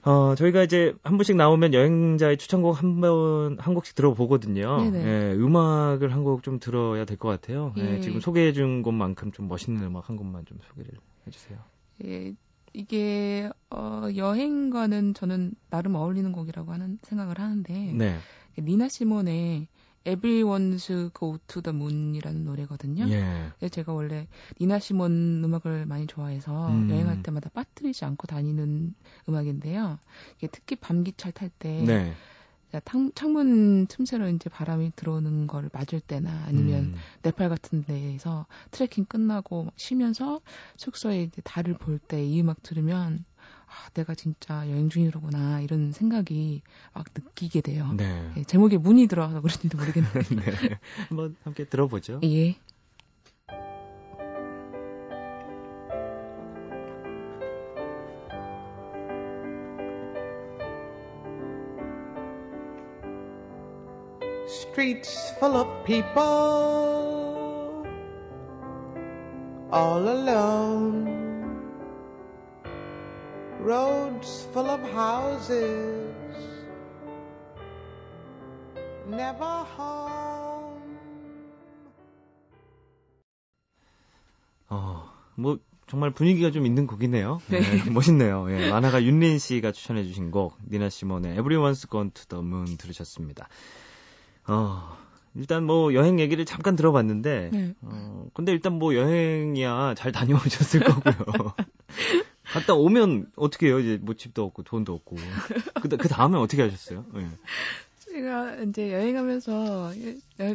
어, 0.03 0.36
저희가 0.36 0.63
이제 0.63 0.93
한 1.03 1.17
번씩 1.17 1.36
나오면 1.36 1.74
여행자의 1.74 2.38
추천곡 2.38 2.81
한 2.81 3.01
번 3.01 3.57
한 3.60 3.74
곡씩 3.74 3.96
들어보거든요. 3.96 4.77
네네. 4.91 5.05
예, 5.05 5.34
음악을 5.34 6.13
한 6.13 6.24
곡 6.24 6.43
좀 6.43 6.60
들어야 6.60 7.05
될 7.05 7.17
것 7.17 7.29
같아요. 7.29 7.74
예, 7.77 7.96
예. 7.98 8.01
지금 8.01 8.19
소개해 8.19 8.53
준 8.53 8.81
곳만큼 8.84 9.31
좀 9.31 9.48
멋있는 9.48 9.84
음악 9.84 10.10
한 10.10 10.15
곡만 10.17 10.46
좀 10.46 10.57
소개를 10.69 10.91
해주세요. 11.27 11.57
예, 12.05 12.34
이게 12.77 13.50
어, 13.72 14.07
여행과는 14.15 15.15
저는 15.15 15.53
나름 15.72 15.96
어울리는 15.96 16.31
곡이라고 16.31 16.72
하는 16.72 17.00
생각을 17.01 17.39
하는데 17.39 17.74
네. 17.74 18.17
니나 18.60 18.88
시몬의 18.88 19.67
Everyone's 20.05 21.12
Go 21.12 21.39
to 21.48 21.62
the 21.63 21.75
Moon이라는 21.75 22.46
노래거든요. 22.46 23.10
예. 23.10 23.69
제가 23.69 23.93
원래 23.93 24.27
니나 24.62 24.77
시몬 24.77 25.43
음악을 25.43 25.88
많이 25.88 26.05
좋아해서 26.05 26.69
음. 26.69 26.89
여행할 26.91 27.24
때마다 27.24 27.50
빠뜨리지 27.50 28.05
않고 28.05 28.27
다니는 28.27 28.93
음악인데요. 29.27 29.98
이게 30.38 30.48
특히 30.51 30.75
밤기차 30.75 31.31
탈때 31.31 31.84
네. 31.84 32.13
창문 33.15 33.88
틈새로 33.88 34.29
이제 34.29 34.50
바람이 34.50 34.91
들어오는 34.95 35.47
걸 35.47 35.69
맞을 35.74 36.00
때나 36.00 36.43
아니면 36.47 36.86
음. 36.86 36.95
네팔 37.24 37.50
같은 37.50 37.83
데에서 37.86 38.45
트레킹 38.71 39.05
끝나고 39.05 39.63
막 39.65 39.74
쉬면서 39.77 40.41
숙소에 40.77 41.24
이제 41.24 41.41
달을 41.43 41.75
볼 41.75 42.00
때 42.07 42.24
이 42.24 42.41
음악 42.41 42.62
들으면 42.63 43.25
아, 43.67 43.89
내가 43.93 44.15
진짜 44.15 44.69
여행 44.69 44.89
중이로구나 44.89 45.62
이런 45.62 45.91
생각이 45.91 46.62
막 46.93 47.05
느끼게 47.15 47.62
돼요. 47.62 47.91
네. 47.97 48.31
예, 48.38 48.43
제목에 48.43 48.77
문이 48.77 49.07
들어와서 49.07 49.41
그런지도 49.41 49.77
모르겠는데. 49.77 50.19
네. 50.71 50.79
한번 51.09 51.36
함께 51.43 51.65
들어보죠. 51.65 52.21
예. 52.24 52.55
Streets 64.77 65.34
full 65.39 65.57
of 65.57 65.86
people, 65.86 66.22
all 69.72 70.07
alone. 70.07 71.10
Roads 73.60 74.46
full 74.53 74.69
of 74.69 74.81
houses, 74.93 76.13
never 79.10 79.65
home. 79.75 80.77
어, 84.69 85.10
뭐 85.34 85.57
정말 85.88 86.12
분위기가 86.12 86.51
좀 86.51 86.67
있는 86.67 86.86
곡이네요. 86.86 87.41
네. 87.50 87.62
네, 87.62 87.89
멋있네요. 87.89 88.46
예, 88.51 88.69
만화가 88.69 89.01
윤린 89.01 89.39
씨가 89.39 89.72
추천해 89.72 90.03
주신 90.03 90.29
곡 90.29 90.55
니나 90.69 90.89
시몬의 90.89 91.36
Everyone's 91.39 91.89
Gone 91.89 92.12
to 92.12 92.25
the 92.27 92.46
Moon 92.46 92.77
들으셨습니다. 92.77 93.50
어, 94.47 94.97
일단 95.35 95.63
뭐 95.63 95.93
여행 95.93 96.19
얘기를 96.19 96.45
잠깐 96.45 96.75
들어봤는데 96.75 97.49
네. 97.51 97.75
어, 97.81 98.25
근데 98.33 98.51
일단 98.51 98.73
뭐 98.73 98.95
여행이야 98.95 99.93
잘 99.95 100.11
다녀오셨을 100.11 100.81
거고요. 100.81 101.53
갔다 102.43 102.73
오면 102.73 103.31
어떻게 103.35 103.67
해요? 103.67 103.79
이제 103.79 103.99
뭐 104.01 104.15
집도 104.15 104.43
없고 104.43 104.63
돈도 104.63 104.93
없고. 104.93 105.17
그, 105.81 105.89
그 105.89 106.07
다음에 106.07 106.37
어떻게 106.37 106.61
하셨어요? 106.61 107.05
예. 107.17 107.27
제가 108.21 108.55
이제 108.67 108.91
여행하면서 108.91 109.93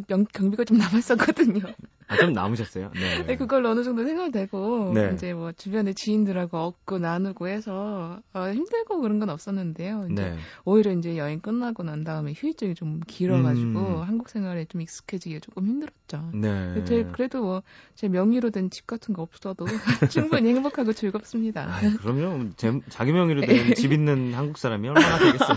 명- 0.09 0.25
경비가 0.33 0.65
좀 0.65 0.79
남았었거든요. 0.79 1.61
아, 2.09 2.17
좀 2.17 2.33
남으셨어요? 2.35 2.91
네. 2.95 3.01
네, 3.27 3.37
그걸 3.37 3.65
어느 3.65 3.85
정도 3.85 4.05
생각되고 4.05 4.93
네. 4.93 5.13
이제 5.15 5.33
뭐 5.33 5.53
주변에 5.53 5.93
지인들하고 5.95 6.59
얻고 6.59 6.99
나누고 6.99 7.47
해서 7.49 8.21
어, 8.35 8.49
힘들고 8.51 9.01
그런 9.01 9.19
건 9.19 9.31
없었는데요. 9.31 10.09
이제 10.13 10.23
네. 10.31 10.37
오히려 10.65 10.93
이제 10.93 11.17
여행 11.17 11.41
끝나고 11.41 11.85
난 11.85 12.05
다음에 12.05 12.33
휴일증이 12.37 12.75
좀 12.75 13.01
길어가지고 13.07 13.79
음. 14.01 14.03
한국 14.03 14.29
생활에 14.29 14.65
좀 14.67 14.81
익숙해지기가 14.83 15.41
조금 15.41 15.67
힘들었죠. 15.67 16.31
네. 16.35 16.85
제, 16.85 17.05
그래도 17.13 17.43
뭐 17.43 17.63
제 17.95 18.09
명의로 18.09 18.51
된 18.51 18.69
집 18.71 18.87
같은 18.87 19.15
거 19.15 19.23
없어도 19.23 19.67
충분히 20.11 20.49
행복하고 20.51 20.93
즐겁습니다. 20.93 21.63
아, 21.69 21.81
그럼요. 22.01 22.51
제, 22.57 22.73
자기 22.91 23.13
명의로 23.13 23.41
된 23.47 23.75
집 23.75 23.93
있는 23.93 24.35
한국 24.35 24.59
사람이 24.59 24.89
얼마나 24.89 25.19
되겠어요. 25.19 25.57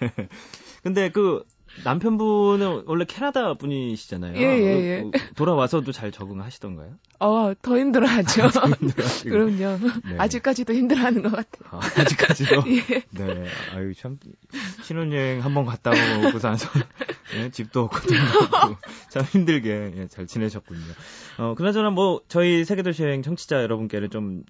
네. 0.00 0.28
근데 0.82 1.10
그 1.10 1.44
남편분은 1.84 2.84
원래 2.86 3.04
캐나다 3.06 3.54
분이시잖아요. 3.54 4.36
예, 4.36 4.42
예, 4.42 4.98
예. 4.98 5.02
그, 5.02 5.34
돌아와서도 5.34 5.90
잘 5.90 6.12
적응하시던가요? 6.12 6.94
어, 7.20 7.52
더 7.60 7.78
힘들어하죠. 7.78 8.42
힘들어하시고. 8.80 9.30
그럼요. 9.30 9.78
네. 10.04 10.16
아직까지도 10.18 10.74
힘들어하는 10.74 11.22
것 11.22 11.30
같아요. 11.30 11.70
아, 11.70 12.00
아직까지도. 12.00 12.64
예. 12.68 13.02
네. 13.10 13.46
아유 13.74 13.94
참 13.94 14.18
신혼여행 14.82 15.42
한번 15.42 15.64
갔다 15.64 15.92
오고서 16.28 16.50
나서 16.50 16.68
예, 17.36 17.50
집도 17.50 17.84
없고 17.84 17.98
참 19.08 19.22
힘들게 19.24 19.92
예, 19.96 20.06
잘 20.08 20.26
지내셨군요. 20.26 20.80
어 21.38 21.54
그나저나 21.56 21.90
뭐 21.90 22.20
저희 22.28 22.64
세계도시 22.64 23.02
여행 23.02 23.22
청취자 23.22 23.62
여러분께는 23.62 24.10
좀 24.10 24.42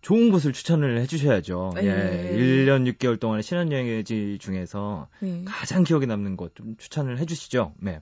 좋은 0.00 0.30
곳을 0.30 0.52
추천을 0.52 1.00
해주셔야죠. 1.00 1.72
예, 1.76 1.82
네. 1.82 2.36
1년 2.36 2.90
6개월 2.92 3.20
동안의 3.20 3.42
신혼여행지 3.42 4.38
중에서 4.40 5.08
네. 5.20 5.44
가장 5.46 5.84
기억에 5.84 6.06
남는 6.06 6.36
곳 6.36 6.54
좀 6.54 6.76
추천을 6.78 7.18
해주시죠. 7.18 7.74
네. 7.78 8.00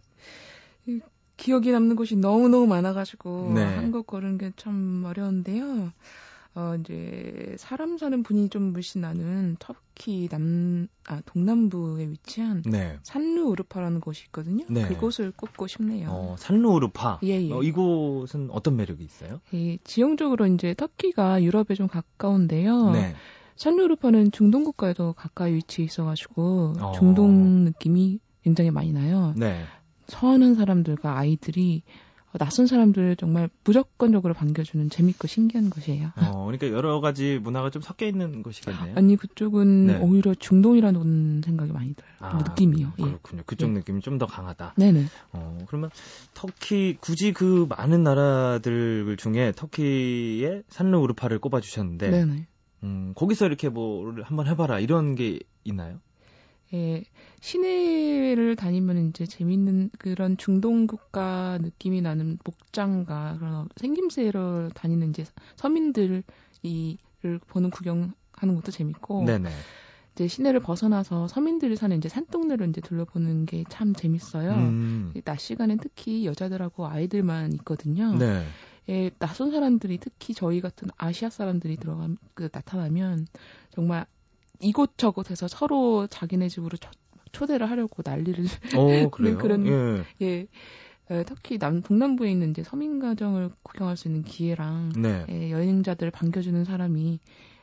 기억이 1.37 1.71
남는 1.71 1.97
곳이 1.97 2.17
너무너무 2.17 2.67
많아가지고 2.67 3.53
네. 3.55 3.63
한국 3.63 4.07
고르는 4.07 4.39
게참 4.39 5.05
어려운데요. 5.07 5.93
어, 6.59 6.75
이제 6.75 7.55
사람 7.57 7.99
사는 7.99 8.21
분이 8.25 8.49
좀 8.49 8.73
물씬 8.73 9.03
나는 9.03 9.55
터키 9.61 10.29
남, 10.29 10.89
아, 11.07 11.23
동남부에 11.25 12.09
위치한 12.09 12.63
네. 12.67 12.99
산루 13.05 13.45
우르파라는 13.51 14.01
곳이 14.01 14.25
있거든요. 14.27 14.65
네. 14.69 14.89
그곳을 14.89 15.31
꼽고 15.31 15.69
싶네요. 15.69 16.09
어, 16.11 16.35
산루우르파. 16.37 17.21
예, 17.23 17.41
예. 17.41 17.53
어, 17.53 17.63
이곳은 17.63 18.51
어떤 18.51 18.75
매력이 18.77 19.05
있어요? 19.05 19.41
이 19.53 19.79
지형적으로 19.85 20.49
이제 20.49 20.75
터키가 20.75 21.45
유럽에 21.45 21.77
좀 21.77 21.87
가까운데요. 21.87 22.91
네. 22.91 23.15
산루우르파는 23.55 24.33
중동 24.33 24.65
국가에도 24.65 25.13
가까이 25.13 25.55
위치해 25.55 25.87
있어가지고 25.87 26.75
어. 26.81 26.93
중동 26.99 27.65
느낌이 27.67 28.19
굉장히 28.43 28.73
많이 28.73 28.93
나요. 28.93 29.33
네. 29.37 29.63
선한 30.09 30.57
사람들과 30.57 31.19
아이들이 31.19 31.83
어, 31.87 32.08
낯선 32.33 32.67
사람들을 32.67 33.17
정말 33.17 33.49
무조건적으로 33.65 34.35
반겨주는 34.35 34.91
재밌고 34.91 35.27
신기한 35.27 35.71
것이에요. 35.71 36.11
어, 36.17 36.45
그러니까 36.45 36.69
여러 36.69 37.01
가지 37.01 37.39
문화가 37.43 37.71
좀 37.71 37.81
섞여 37.81 38.07
있는 38.07 38.43
곳이겠네요. 38.43 38.95
아니 38.97 39.17
그쪽은 39.17 39.87
네. 39.87 39.99
오히려 40.01 40.35
중동이라는 40.35 41.41
생각이 41.43 41.73
많이 41.73 41.95
들어요. 41.95 42.13
아, 42.21 42.37
느낌이요. 42.37 42.93
예. 42.99 43.03
그렇군요. 43.05 43.43
그쪽 43.47 43.71
네. 43.71 43.79
느낌이 43.79 44.03
좀 44.03 44.19
더 44.19 44.27
강하다. 44.27 44.75
네네. 44.77 45.05
어, 45.33 45.59
그러면 45.69 45.91
터키 46.35 46.97
굳이 47.01 47.33
그 47.33 47.67
많은 47.69 48.03
나라들 48.03 49.17
중에 49.17 49.53
터키의 49.55 50.65
산르 50.69 50.99
우르파를 50.99 51.39
꼽아 51.39 51.61
주셨는데 51.61 52.11
네네. 52.11 52.47
음, 52.83 53.13
거기서 53.15 53.47
이렇게 53.47 53.69
뭐를 53.69 54.25
한번 54.25 54.47
해 54.49 54.57
봐라 54.57 54.81
이런 54.81 55.15
게 55.15 55.39
있나요? 55.65 56.01
예, 56.75 57.03
시내를 57.41 58.57
다니면 58.57 59.09
이제 59.09 59.25
재밌는 59.27 59.91
그런 59.99 60.37
중동 60.37 60.87
국가 60.87 61.59
느낌이 61.61 62.03
나는 62.03 62.39
목장과 62.45 63.37
그런 63.39 63.69
생김새로 63.77 64.71
다니는 64.71 65.11
이제 65.11 65.25
서민들이 65.57 66.23
를 67.21 67.41
보는 67.49 67.71
구경하는 67.71 68.55
것도 68.55 68.71
재밌고 68.71 69.25
네네. 69.25 69.49
이제 70.13 70.29
시내를 70.29 70.61
벗어나서 70.61 71.27
서민들이 71.27 71.75
사는 71.75 71.97
이제 71.97 72.09
산동네를 72.09 72.69
이제 72.69 72.81
둘러보는 72.81 73.47
게 73.47 73.65
참 73.69 73.93
재밌어요. 73.95 74.53
음. 74.53 75.13
낮 75.25 75.41
시간엔 75.41 75.79
특히 75.81 76.27
여자들하고 76.27 76.87
아이들만 76.87 77.53
있거든요. 77.55 78.17
네. 78.19 78.45
예, 78.89 79.11
낯선 79.19 79.51
사람들이 79.51 79.99
특히 79.99 80.33
저희 80.33 80.61
같은 80.61 80.89
아시아 80.97 81.29
사람들이 81.29 81.77
들어가 81.77 82.09
그 82.35 82.49
나타나면 82.53 83.27
정말 83.71 84.07
이곳저곳에서 84.61 85.49
서로 85.49 86.07
자기네 86.07 86.49
집으로 86.49 86.77
초, 86.77 86.91
초대를 87.33 87.71
하려고 87.71 88.03
난리를 88.05 88.45
오, 89.07 89.11
그래요? 89.11 89.39
그런- 89.39 89.67
예. 89.67 90.05
예. 90.23 90.47
예, 91.11 91.25
특히 91.27 91.59
남 91.59 91.81
동남부에 91.81 92.31
있는 92.31 92.51
이제 92.51 92.63
서민 92.63 92.99
가정을 92.99 93.51
구경할 93.63 93.97
수 93.97 94.09
있는 94.09 94.23
기회랑 94.25 94.93
네. 94.97 95.25
예, 95.31 95.51
여행자들 95.51 96.11
반겨주는 96.11 96.65
사람이 96.65 97.19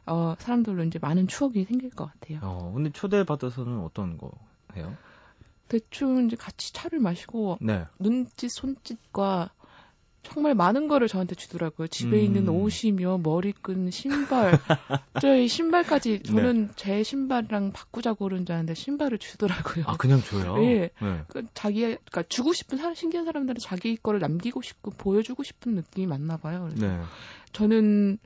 어 0.08 0.34
사람들로 0.40 0.84
이제 0.84 0.98
많은 1.00 1.28
추억이 1.28 1.64
생길 1.66 1.92
것 1.92 2.06
같아요. 2.12 2.40
어, 2.42 2.72
근데 2.74 2.90
초대받아서는 2.92 3.82
어떤 3.82 4.18
거 4.18 4.32
해요? 4.76 4.96
대충 5.68 6.26
이제 6.26 6.36
같이 6.36 6.74
차를 6.74 7.00
마시고 7.00 7.58
네. 7.62 7.86
눈짓 8.00 8.50
손짓과 8.52 9.52
정말 10.26 10.56
많은 10.56 10.88
거를 10.88 11.08
저한테 11.08 11.36
주더라고요. 11.36 11.88
집에 11.88 12.18
음. 12.18 12.24
있는 12.24 12.50
옷이며 12.50 13.20
머리끈, 13.24 13.92
신발, 13.92 14.52
저희 15.22 15.48
신발까지 15.48 16.20
네. 16.20 16.24
저는 16.24 16.72
제 16.76 17.04
신발이랑 17.04 17.72
바꾸자고 17.72 18.26
그런 18.26 18.46
줄 18.46 18.54
알았는데 18.54 18.74
신발을 18.74 19.18
주더라고요. 19.18 19.86
아, 19.88 19.96
그냥 19.98 20.22
줘요? 20.22 20.62
예. 20.64 20.90
네. 21.02 21.22
그 21.28 21.46
자기 21.54 21.82
그러니까 21.82 22.24
주고 22.28 22.54
싶은 22.54 22.78
사람 22.78 22.96
신기한 22.96 23.26
사람들은 23.26 23.60
자기 23.60 23.96
거를 23.98 24.20
남기고 24.20 24.62
싶고 24.62 24.92
보여주고 24.92 25.44
싶은 25.44 25.76
느낌이 25.76 26.08
많나 26.08 26.38
봐요. 26.38 26.68
그래서 26.70 26.88
네. 26.88 27.00
저는 27.54 28.18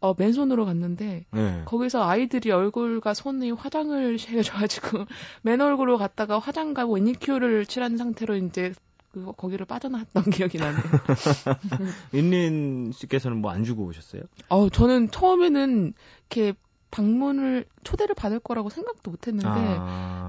어, 0.00 0.14
맨손으로 0.18 0.66
갔는데 0.66 1.24
네. 1.30 1.62
거기서 1.64 2.06
아이들이 2.06 2.50
얼굴과 2.50 3.14
손에 3.14 3.50
화장을 3.50 4.18
해줘가지고 4.28 5.06
맨 5.42 5.60
얼굴로 5.60 5.98
갔다가 5.98 6.38
화장과 6.38 6.86
매니큐어를 6.86 7.66
칠한 7.66 7.96
상태로 7.96 8.36
이제 8.36 8.74
그 9.14 9.32
거기를 9.36 9.64
빠져나왔던 9.64 10.24
기억이 10.34 10.58
나네요. 10.58 10.82
윤린 12.12 12.90
씨께서는 12.92 13.40
뭐 13.40 13.52
안 13.54 13.62
주고 13.62 13.84
오셨어요? 13.84 14.22
어, 14.48 14.68
저는 14.68 15.10
처음에는 15.12 15.94
이렇게 16.30 16.54
방문을 16.90 17.64
초대를 17.84 18.16
받을 18.16 18.40
거라고 18.40 18.70
생각도 18.70 19.12
못했는데 19.12 19.48
아, 19.48 20.23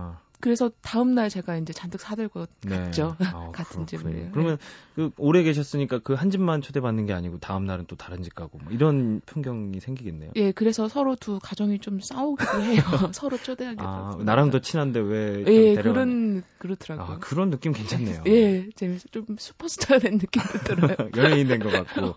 그래서 0.45 0.69
다음 0.83 1.15
날 1.15 1.27
제가 1.27 1.57
이제 1.57 1.73
잔뜩 1.73 1.99
사들고 1.99 2.45
네. 2.67 2.77
갔죠. 2.85 3.15
아, 3.19 3.49
같은. 3.51 3.87
집을. 3.87 4.29
그러면 4.31 4.59
그 4.95 5.09
오래 5.17 5.41
계셨으니까 5.41 5.99
그 5.99 6.13
한 6.13 6.29
집만 6.29 6.61
초대받는 6.61 7.07
게 7.07 7.13
아니고 7.13 7.39
다음 7.39 7.65
날은 7.65 7.85
또 7.87 7.95
다른 7.95 8.21
집 8.21 8.35
가고 8.35 8.59
뭐 8.59 8.71
이런 8.71 9.21
풍경이 9.25 9.79
생기겠네요. 9.79 10.33
예, 10.35 10.51
그래서 10.51 10.87
서로 10.87 11.15
두 11.15 11.39
가정이 11.39 11.79
좀 11.79 11.99
싸우기도 11.99 12.61
해요. 12.61 12.77
서로 13.11 13.37
초대하게 13.39 13.77
아, 13.81 14.11
되고. 14.11 14.23
나랑 14.23 14.51
더 14.51 14.59
친한데 14.59 14.99
왜좀 14.99 15.51
예, 15.51 15.73
데려가? 15.73 15.81
그런 15.93 16.43
그렇더라고요. 16.59 17.15
아, 17.15 17.19
그런 17.19 17.49
느낌 17.49 17.71
괜찮네요. 17.73 18.21
예, 18.27 18.69
재밌어. 18.75 19.05
좀 19.11 19.25
슈퍼스타 19.39 19.97
된 19.97 20.19
느낌도 20.19 20.59
들어요. 20.63 20.95
연예인 21.17 21.47
된 21.47 21.59
것 21.59 21.71
같고. 21.71 22.13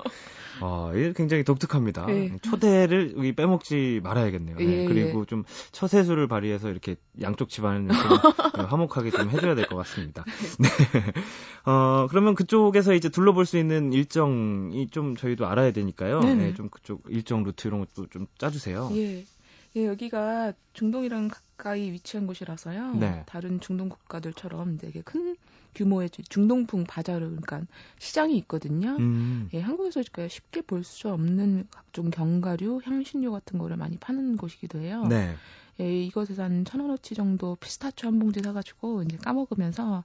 아, 0.60 0.92
이게 0.94 1.12
굉장히 1.14 1.44
독특합니다. 1.44 2.06
예. 2.10 2.36
초대를 2.42 3.14
여기 3.16 3.34
빼먹지 3.34 4.00
말아야겠네요. 4.02 4.56
네, 4.56 4.64
예, 4.64 4.86
그리고 4.86 5.24
좀 5.24 5.44
처세술을 5.72 6.28
발휘해서 6.28 6.70
이렇게 6.70 6.96
양쪽 7.20 7.48
집안을 7.48 7.88
좀 7.88 7.96
네, 8.56 8.62
화목하게 8.68 9.10
좀 9.10 9.30
해줘야 9.30 9.54
될 9.54 9.66
것 9.66 9.76
같습니다. 9.76 10.24
네. 10.58 10.68
어, 11.70 12.06
그러면 12.08 12.34
그쪽에서 12.34 12.94
이제 12.94 13.08
둘러볼 13.08 13.46
수 13.46 13.58
있는 13.58 13.92
일정이 13.92 14.88
좀 14.88 15.16
저희도 15.16 15.46
알아야 15.46 15.72
되니까요. 15.72 16.20
네네. 16.20 16.34
네, 16.48 16.54
좀 16.54 16.68
그쪽 16.70 17.02
일정 17.08 17.42
루트 17.44 17.68
이런 17.68 17.80
것도 17.80 18.06
좀 18.08 18.26
짜주세요. 18.38 18.90
예. 18.94 19.24
예, 19.76 19.86
여기가 19.86 20.54
중동이랑 20.72 21.28
가까이 21.28 21.92
위치한 21.92 22.26
곳이라서요. 22.26 22.94
네. 22.94 23.22
다른 23.26 23.60
중동 23.60 23.90
국가들처럼 23.90 24.78
되게 24.78 25.02
큰 25.02 25.36
규모의 25.74 26.10
중동풍 26.10 26.84
바자르, 26.84 27.26
그러니까 27.26 27.62
시장이 27.98 28.36
있거든요. 28.38 28.96
음, 28.98 29.48
예, 29.52 29.60
한국에서 29.60 30.02
그러니까 30.12 30.32
쉽게 30.32 30.62
볼 30.62 30.82
수 30.84 31.08
없는 31.10 31.66
각종 31.70 32.10
견과류, 32.10 32.80
향신료 32.84 33.30
같은 33.32 33.58
거를 33.58 33.76
많이 33.76 33.96
파는 33.98 34.36
곳이기도 34.36 34.78
해요. 34.80 35.04
네. 35.08 35.34
예, 35.80 36.02
이것에서 36.04 36.42
한천 36.42 36.80
원어치 36.80 37.14
정도 37.14 37.56
피스타치오 37.56 38.08
한 38.08 38.18
봉지 38.18 38.40
사가지고 38.40 39.02
이제 39.04 39.16
까먹으면서 39.18 40.04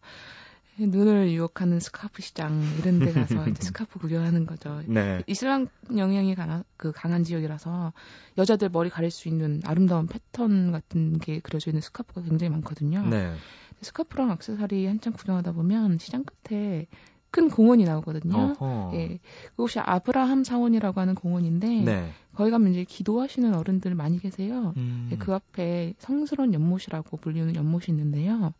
눈을 0.79 1.31
유혹하는 1.31 1.79
스카프 1.79 2.21
시장 2.23 2.59
이런 2.79 2.97
데 2.99 3.11
가서 3.13 3.47
이제 3.47 3.61
스카프 3.61 3.99
구경하는 3.99 4.45
거죠. 4.47 4.81
네. 4.87 5.21
이슬람 5.27 5.67
영향이 5.95 6.33
강한, 6.33 6.63
그 6.77 6.91
강한 6.91 7.23
지역이라서 7.23 7.93
여자들 8.39 8.69
머리 8.69 8.89
가릴 8.89 9.11
수 9.11 9.27
있는 9.27 9.61
아름다운 9.65 10.07
패턴 10.07 10.71
같은 10.71 11.19
게 11.19 11.39
그려져 11.39 11.69
있는 11.69 11.81
스카프가 11.81 12.23
굉장히 12.23 12.49
많거든요. 12.49 13.07
네. 13.07 13.35
스카프랑 13.83 14.31
액세서리 14.31 14.85
한참 14.85 15.13
구경하다 15.13 15.51
보면 15.53 15.97
시장 15.99 16.23
끝에 16.23 16.87
큰 17.33 17.49
공원이 17.49 17.83
나오거든요. 17.83 18.53
어허. 18.59 18.91
예. 18.93 19.19
그곳이 19.51 19.79
아브라함 19.79 20.43
사원이라고 20.43 21.01
하는 21.01 21.15
공원인데 21.15 21.67
네. 21.81 22.09
거기 22.35 22.51
가면 22.51 22.71
이제 22.71 22.83
기도하시는 22.83 23.55
어른들 23.55 23.95
많이 23.95 24.19
계세요. 24.19 24.73
음. 24.77 25.09
예, 25.11 25.17
그 25.17 25.33
앞에 25.33 25.95
성스러운 25.97 26.53
연못이라고 26.53 27.17
불리는 27.17 27.55
연못이 27.55 27.89
있는데요. 27.89 28.53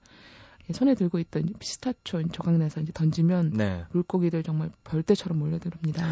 예, 0.70 0.74
손에 0.74 0.96
들고 0.96 1.20
있던 1.20 1.44
이제 1.44 1.54
피스타치오 1.60 2.28
저강내서 2.30 2.82
이제 2.82 2.92
던지면 2.94 3.52
네. 3.52 3.86
물고기들 3.92 4.44
정말 4.44 4.72
벌떼처럼 4.84 5.38
몰려들옵니다. 5.40 6.08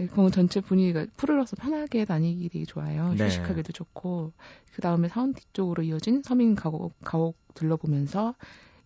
예, 0.00 0.06
공원 0.14 0.32
전체 0.32 0.60
분위기가 0.60 1.06
푸르러서 1.16 1.56
편하게 1.56 2.04
다니기 2.04 2.48
되게 2.48 2.64
좋아요. 2.64 3.14
네. 3.14 3.26
휴식하기도 3.26 3.72
좋고 3.72 4.32
그 4.74 4.82
다음에 4.82 5.08
사원 5.08 5.34
뒤쪽으로 5.34 5.82
이어진 5.82 6.22
서민 6.22 6.54
가옥, 6.54 6.94
가옥 7.04 7.36
둘러보면서 7.54 8.34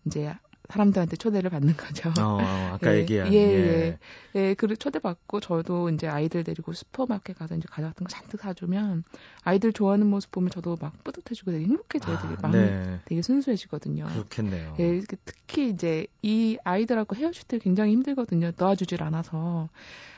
이제 0.05 0.33
사람들한테 0.69 1.15
초대를 1.15 1.49
받는 1.49 1.77
거죠. 1.77 2.09
어, 2.19 2.39
아까 2.73 2.91
예, 2.93 2.99
얘기한. 2.99 3.33
예, 3.33 3.37
예. 3.37 3.99
예, 4.35 4.53
그 4.53 4.75
초대받고 4.75 5.39
저도 5.39 5.89
이제 5.89 6.07
아이들 6.07 6.43
데리고 6.43 6.73
슈퍼마켓 6.73 7.37
가서 7.37 7.55
이제 7.55 7.65
과자 7.69 7.87
같은 7.87 8.05
거 8.05 8.09
잔뜩 8.09 8.41
사주면 8.41 9.03
아이들 9.43 9.71
좋아하는 9.73 10.07
모습 10.07 10.31
보면 10.31 10.49
저도 10.49 10.77
막 10.79 11.03
뿌듯해지고 11.03 11.51
되게 11.51 11.65
행복해져요. 11.65 12.17
되게 12.17 12.33
아, 12.33 12.47
마음이 12.47 12.69
네. 12.69 12.99
되게 13.05 13.21
순수해지거든요. 13.21 14.05
그렇겠네요. 14.07 14.75
예, 14.79 15.01
특히 15.25 15.69
이제 15.69 16.07
이 16.21 16.57
아이들하고 16.63 17.15
헤어질 17.15 17.43
때 17.47 17.59
굉장히 17.59 17.93
힘들거든요. 17.93 18.51
놓아주질 18.57 19.01
않아서. 19.03 19.69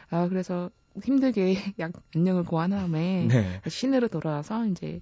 아, 0.09 0.27
그래서 0.27 0.71
힘들게 1.03 1.55
약, 1.79 1.91
안녕을 2.15 2.43
고한 2.43 2.71
다음에 2.71 3.27
네. 3.29 3.61
시내로 3.67 4.07
돌아와서 4.07 4.65
이제 4.65 5.01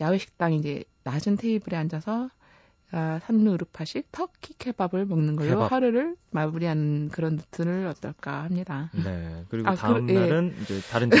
야외 0.00 0.18
식당 0.18 0.52
이제 0.52 0.84
낮은 1.04 1.36
테이블에 1.36 1.76
앉아서 1.76 2.30
아, 2.90 3.20
산누르파식 3.24 4.10
터키 4.12 4.54
케밥을 4.58 5.04
먹는 5.04 5.36
걸로 5.36 5.50
케밥. 5.50 5.72
하루를 5.72 6.16
마무리하는 6.30 7.10
그런 7.10 7.36
루트를 7.36 7.86
어떨까 7.86 8.44
합니다. 8.44 8.90
네. 9.04 9.44
그리고 9.50 9.68
아, 9.68 9.74
다음 9.74 10.06
그- 10.06 10.14
예. 10.14 10.20
날은 10.20 10.54
이제 10.62 10.80
다른 10.90 11.10
집 11.10 11.18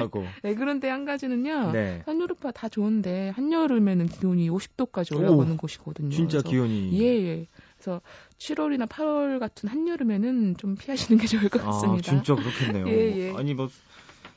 하고. 0.00 0.24
네, 0.42 0.54
그런데 0.54 0.88
한 0.88 1.04
가지는요. 1.04 1.72
네. 1.72 2.02
산누르파 2.06 2.52
다 2.52 2.70
좋은데 2.70 3.30
한여름에는 3.36 4.06
기온이 4.06 4.48
50도까지 4.48 5.14
오, 5.14 5.18
올라가는 5.20 5.56
곳이거든요. 5.58 6.10
진짜 6.10 6.38
그래서 6.38 6.48
기온이. 6.48 6.98
예, 7.00 7.06
예. 7.06 7.46
그래서 7.76 8.00
7월이나 8.38 8.88
8월 8.88 9.38
같은 9.40 9.68
한여름에는 9.68 10.56
좀 10.56 10.74
피하시는 10.76 11.20
게 11.20 11.26
좋을 11.26 11.50
것 11.50 11.60
아, 11.62 11.66
같습니다. 11.66 12.10
진짜 12.10 12.34
그렇겠네요. 12.34 12.88
예, 12.88 13.28
예. 13.28 13.34
아니 13.36 13.52
뭐 13.52 13.68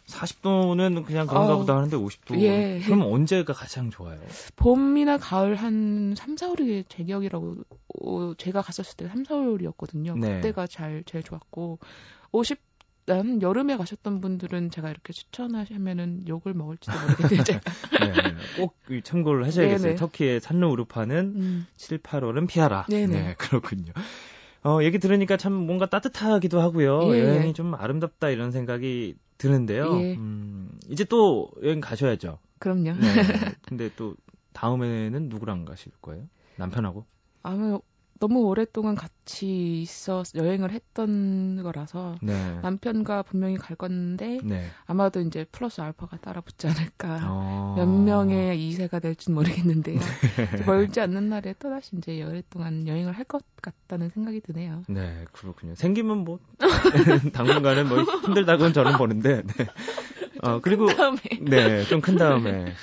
40도는 0.08 1.06
그냥 1.06 1.28
그런가 1.28 1.54
어, 1.54 1.58
보다 1.58 1.76
하는데 1.78 1.96
50도. 1.96 2.39
예. 2.42 2.80
그럼 2.84 3.02
언제가 3.04 3.54
가장 3.54 3.89
좋아요? 3.89 4.20
봄이나 4.56 5.18
가을 5.18 5.56
한 5.56 6.13
3, 6.16 6.36
4월이 6.36 6.86
제격이라고 6.89 7.56
어, 8.02 8.34
제가 8.38 8.62
갔었을 8.62 8.98
때 8.98 9.08
3, 9.08 9.24
4월이었거든요. 9.24 10.18
네. 10.20 10.36
그때가 10.36 10.68
잘 10.68 11.04
제일 11.06 11.24
좋았고 11.24 11.80
50난 12.34 13.42
여름에 13.42 13.78
가셨던 13.78 14.20
분들은 14.20 14.72
제가 14.72 14.89
이렇게 14.89 15.13
추천하시면은 15.13 16.28
욕을 16.28 16.54
먹을지도 16.54 16.94
모르겠는데 17.00 17.44
제가. 17.44 17.62
네. 18.02 18.36
꼭 18.58 18.76
참고를 19.04 19.46
하셔야겠어요. 19.46 19.84
네네. 19.84 19.96
터키의 19.96 20.42
산루 20.42 20.70
우르파는 20.70 21.34
음, 21.36 21.68
7, 21.78 22.00
8월은 22.00 22.48
피하라. 22.48 22.88
네네. 22.89 23.08
네, 23.08 23.36
그렇군요. 23.38 23.94
어, 24.66 24.80
얘기 24.82 24.98
들으니까 24.98 25.36
참 25.38 25.54
뭔가 25.54 25.86
따뜻하기도 25.88 26.62
하고요. 26.62 27.13
예, 27.16 27.20
여행이 27.20 27.48
예. 27.50 27.54
좀 27.54 27.76
아름답다 27.76 28.30
이런 28.30 28.52
생각이 28.52 29.16
드는데요. 29.38 30.00
예. 30.00 30.15
음, 30.15 30.78
이제 30.89 31.04
또 31.04 31.50
여행 31.63 31.82
가셔야죠. 31.82 32.39
그럼요. 32.60 32.93
네. 32.93 32.98
근데 33.67 33.89
또 33.96 34.15
다음에는 34.54 35.30
누구랑 35.30 35.65
가실 35.65 35.91
거예요? 36.02 36.28
남편하고? 36.58 37.06
아마 37.41 37.78
너무 38.19 38.41
오랫동안 38.45 38.95
같이 38.95 39.82
있어 39.82 40.23
여행을 40.36 40.71
했던 40.71 41.62
거라서 41.63 42.15
네. 42.21 42.34
남편과 42.62 43.23
분명히 43.23 43.58
갈 43.58 43.76
건데 43.76 44.39
네. 44.43 44.67
아마도 44.86 45.19
이제 45.19 45.45
플러스 45.52 45.82
알파가 45.82 46.17
따라 46.17 46.39
붙지 46.41 46.67
않을까. 46.67 47.19
어... 47.26 47.76
몇 47.78 47.86
명의 47.86 48.58
2세가 48.58 49.02
될진 49.02 49.34
모르겠는데요. 49.34 49.99
네. 50.58 50.65
멀지 50.65 51.02
않는 51.02 51.30
날에 51.30 51.54
또 51.60 51.69
다시 51.69 51.97
이제 51.97 52.23
오랫동안 52.23 52.88
여행을 52.88 53.12
할 53.13 53.23
것 53.26 53.41
같다는 53.62 54.10
생각이 54.10 54.41
드네요. 54.41 54.84
네, 54.89 55.23
그렇군요. 55.32 55.76
생기면 55.76 56.19
뭐 56.19 56.39
당분간은 57.34 57.88
뭐 57.88 57.99
힘들다고는 58.02 58.73
저는 58.73 58.97
보는데. 58.97 59.41
네. 59.43 59.65
어, 60.41 60.60
그리고 60.62 60.88
다음에 60.88 61.19
네, 61.41 61.84
좀 61.86 62.02
큰 62.02 62.17
다음에. 62.17 62.73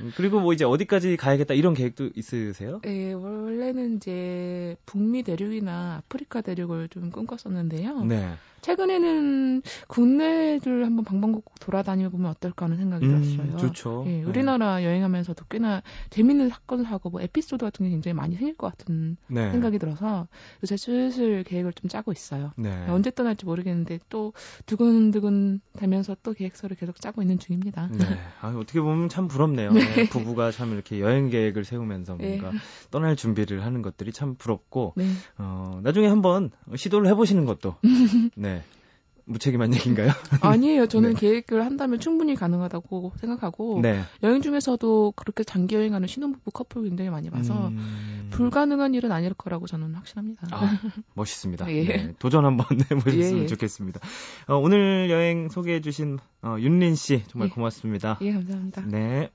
음, 0.00 0.12
그리고 0.16 0.40
뭐 0.40 0.52
이제 0.52 0.64
어디까지 0.64 1.16
가야겠다 1.16 1.54
이런 1.54 1.74
계획도 1.74 2.10
있으세요? 2.14 2.80
예, 2.86 3.12
원래는 3.12 3.96
이제 3.96 4.76
북미 4.86 5.22
대륙이나 5.22 5.96
아프리카 5.98 6.40
대륙을 6.40 6.88
좀 6.88 7.10
꿈꿨었는데요. 7.10 8.04
네. 8.04 8.34
최근에는 8.60 9.62
국내를 9.86 10.84
한번 10.84 11.04
방방곡곡 11.04 11.60
돌아다녀 11.60 12.08
보면 12.10 12.30
어떨까 12.30 12.66
하는 12.66 12.76
생각이 12.76 13.06
음, 13.06 13.20
들었어요. 13.20 13.56
좋죠. 13.56 14.04
예, 14.06 14.18
네. 14.18 14.24
우리나라 14.24 14.84
여행하면서도 14.84 15.44
꽤나 15.46 15.82
재밌는 16.10 16.48
사건 16.48 16.84
사고 16.84 17.10
뭐 17.10 17.20
에피소드 17.20 17.64
같은 17.64 17.86
게 17.86 17.90
굉장히 17.90 18.14
많이 18.14 18.36
생길 18.36 18.56
것 18.56 18.76
같은 18.76 19.16
네. 19.28 19.50
생각이 19.50 19.78
들어서 19.78 20.28
요새 20.62 20.76
슬슬 20.76 21.44
계획을 21.44 21.72
좀 21.74 21.88
짜고 21.88 22.12
있어요. 22.12 22.52
네. 22.56 22.86
언제 22.88 23.10
떠날지 23.10 23.44
모르겠는데 23.46 23.98
또 24.08 24.32
두근두근 24.66 25.60
되면서 25.78 26.16
또 26.22 26.32
계획서를 26.32 26.76
계속 26.76 27.00
짜고 27.00 27.22
있는 27.22 27.38
중입니다. 27.38 27.88
네. 27.92 28.04
아, 28.40 28.48
어떻게 28.56 28.80
보면 28.80 29.08
참 29.08 29.28
부럽네요. 29.28 29.72
네, 29.72 30.08
부부가 30.08 30.50
참 30.50 30.72
이렇게 30.72 31.00
여행 31.00 31.28
계획을 31.30 31.64
세우면서 31.64 32.16
네. 32.16 32.38
뭔가 32.38 32.52
떠날 32.90 33.16
준비를 33.16 33.64
하는 33.64 33.82
것들이 33.82 34.12
참 34.12 34.34
부럽고, 34.36 34.94
네. 34.96 35.06
어, 35.38 35.80
나중에 35.82 36.06
한번 36.06 36.50
시도를 36.74 37.08
해보시는 37.08 37.44
것도, 37.44 37.76
네. 38.36 38.47
무책임한 39.28 39.74
얘기인가요? 39.74 40.08
아니에요. 40.40 40.86
저는 40.86 41.14
네. 41.14 41.20
계획을 41.20 41.64
한다면 41.64 42.00
충분히 42.00 42.34
가능하다고 42.34 43.12
생각하고 43.20 43.80
네. 43.82 44.00
여행 44.22 44.40
중에서도 44.40 45.12
그렇게 45.16 45.44
장기 45.44 45.74
여행하는 45.74 46.08
신혼부부 46.08 46.50
커플 46.50 46.82
굉장히 46.84 47.10
많이 47.10 47.28
봐서 47.30 47.68
음... 47.68 48.28
불가능한 48.30 48.94
일은 48.94 49.12
아닐 49.12 49.34
거라고 49.34 49.66
저는 49.66 49.94
확신합니다. 49.94 50.48
아, 50.50 50.80
멋있습니다. 51.14 51.70
예. 51.72 51.84
네, 51.84 52.14
도전 52.18 52.46
한번 52.46 52.66
해보셨으면 52.90 53.38
예, 53.38 53.42
예. 53.42 53.46
좋겠습니다. 53.46 54.00
어, 54.48 54.56
오늘 54.56 55.10
여행 55.10 55.48
소개해주신 55.48 56.18
어, 56.42 56.56
윤린 56.58 56.94
씨 56.94 57.22
정말 57.28 57.48
예. 57.48 57.52
고맙습니다. 57.52 58.18
예, 58.22 58.32
감사합니다. 58.32 58.82
네. 58.86 59.30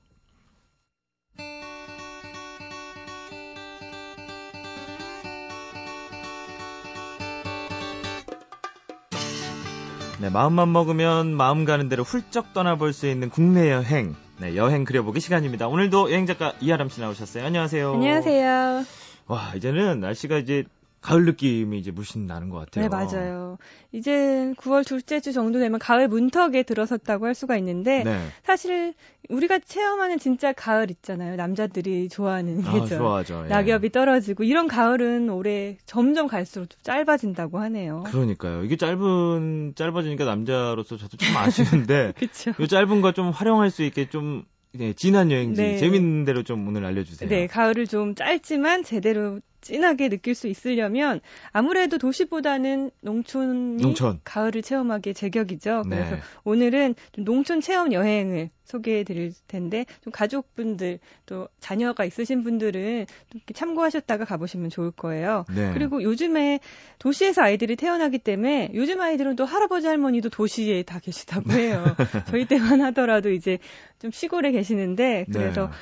네, 10.24 10.30
마음만 10.30 10.72
먹으면 10.72 11.34
마음 11.34 11.66
가는 11.66 11.90
대로 11.90 12.02
훌쩍 12.02 12.54
떠나볼 12.54 12.94
수 12.94 13.06
있는 13.06 13.28
국내 13.28 13.70
여행. 13.70 14.16
네, 14.38 14.56
여행 14.56 14.84
그려보기 14.84 15.20
시간입니다. 15.20 15.68
오늘도 15.68 16.10
여행 16.10 16.24
작가 16.24 16.54
이하람 16.62 16.88
씨 16.88 17.02
나오셨어요. 17.02 17.44
안녕하세요. 17.44 17.92
안녕하세요. 17.92 18.84
와, 19.26 19.52
이제는 19.54 20.00
날씨가 20.00 20.38
이제 20.38 20.64
가을 21.04 21.26
느낌이 21.26 21.78
이제 21.78 21.90
물씬 21.90 22.26
나는 22.26 22.48
것 22.48 22.58
같아요. 22.58 22.82
네, 22.84 22.88
맞아요. 22.88 23.58
이제 23.92 24.54
9월 24.56 24.86
둘째 24.86 25.20
주 25.20 25.34
정도 25.34 25.58
되면 25.58 25.78
가을 25.78 26.08
문턱에 26.08 26.62
들어섰다고 26.62 27.26
할 27.26 27.34
수가 27.34 27.58
있는데 27.58 28.02
네. 28.04 28.18
사실 28.42 28.94
우리가 29.28 29.58
체험하는 29.58 30.18
진짜 30.18 30.54
가을 30.54 30.90
있잖아요. 30.90 31.36
남자들이 31.36 32.08
좋아하는 32.08 32.64
아, 32.66 32.72
계절. 32.72 32.98
좋아하죠. 32.98 33.42
예. 33.44 33.48
낙엽이 33.50 33.90
떨어지고 33.92 34.44
이런 34.44 34.66
가을은 34.66 35.28
올해 35.28 35.76
점점 35.84 36.26
갈수록 36.26 36.70
좀 36.70 36.78
짧아진다고 36.82 37.58
하네요. 37.58 38.04
그러니까요. 38.06 38.64
이게 38.64 38.76
짧은 38.76 39.74
짧아지니까 39.76 40.24
남자로서 40.24 40.96
저도 40.96 41.16
좀 41.18 41.36
아쉬운데. 41.36 42.14
이 42.58 42.66
짧은 42.66 43.00
거 43.02 43.12
좀 43.12 43.30
활용할 43.30 43.70
수 43.70 43.82
있게 43.84 44.08
좀 44.08 44.44
예, 44.80 44.92
진한 44.94 45.30
여행지 45.30 45.60
네. 45.62 45.76
재밌는 45.76 46.24
대로 46.24 46.42
좀 46.42 46.66
오늘 46.66 46.84
알려주세요. 46.86 47.28
네, 47.28 47.46
가을을 47.46 47.86
좀 47.86 48.14
짧지만 48.16 48.82
제대로 48.82 49.38
진하게 49.64 50.10
느낄 50.10 50.34
수 50.34 50.46
있으려면 50.46 51.20
아무래도 51.52 51.98
도시보다는 51.98 52.90
농촌이 53.00 53.82
농촌. 53.82 54.20
가을을 54.22 54.62
체험하기에 54.62 55.14
제격이죠. 55.14 55.84
네. 55.88 55.96
그래서 55.96 56.16
오늘은 56.44 56.94
좀 57.12 57.24
농촌 57.24 57.60
체험 57.60 57.92
여행을 57.92 58.50
소개해 58.64 59.04
드릴 59.04 59.32
텐데 59.46 59.84
좀 60.02 60.12
가족분들 60.12 60.98
또 61.26 61.48
자녀가 61.60 62.04
있으신 62.04 62.42
분들은 62.42 63.06
좀 63.30 63.40
참고하셨다가 63.52 64.24
가보시면 64.24 64.70
좋을 64.70 64.90
거예요. 64.90 65.44
네. 65.54 65.72
그리고 65.74 66.02
요즘에 66.02 66.60
도시에서 66.98 67.42
아이들이 67.42 67.76
태어나기 67.76 68.18
때문에 68.18 68.70
요즘 68.74 69.00
아이들은 69.00 69.36
또 69.36 69.44
할아버지 69.44 69.86
할머니도 69.86 70.30
도시에 70.30 70.82
다 70.82 70.98
계시다고 70.98 71.52
해요. 71.52 71.84
저희 72.28 72.46
때만 72.46 72.80
하더라도 72.82 73.30
이제 73.30 73.58
좀 73.98 74.10
시골에 74.10 74.50
계시는데 74.52 75.26
그래서 75.32 75.66
네. 75.66 75.72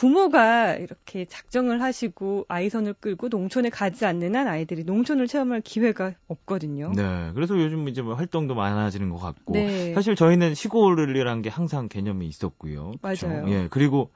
부모가 0.00 0.76
이렇게 0.76 1.26
작정을 1.26 1.82
하시고 1.82 2.46
아이선을 2.48 2.94
끌고 2.94 3.28
농촌에 3.28 3.68
가지 3.68 4.06
않는 4.06 4.34
한 4.34 4.48
아이들이 4.48 4.82
농촌을 4.82 5.26
체험할 5.26 5.60
기회가 5.60 6.14
없거든요. 6.26 6.92
네. 6.96 7.32
그래서 7.34 7.54
요즘 7.60 7.86
이제 7.86 8.00
뭐 8.00 8.14
활동도 8.14 8.54
많아지는 8.54 9.10
것 9.10 9.18
같고 9.18 9.52
네. 9.52 9.92
사실 9.92 10.14
저희는 10.14 10.54
시골이란 10.54 11.42
게 11.42 11.50
항상 11.50 11.90
개념이 11.90 12.26
있었고요. 12.28 12.92
그쵸? 13.02 13.28
맞아요. 13.28 13.50
예. 13.50 13.68
그리고 13.68 14.10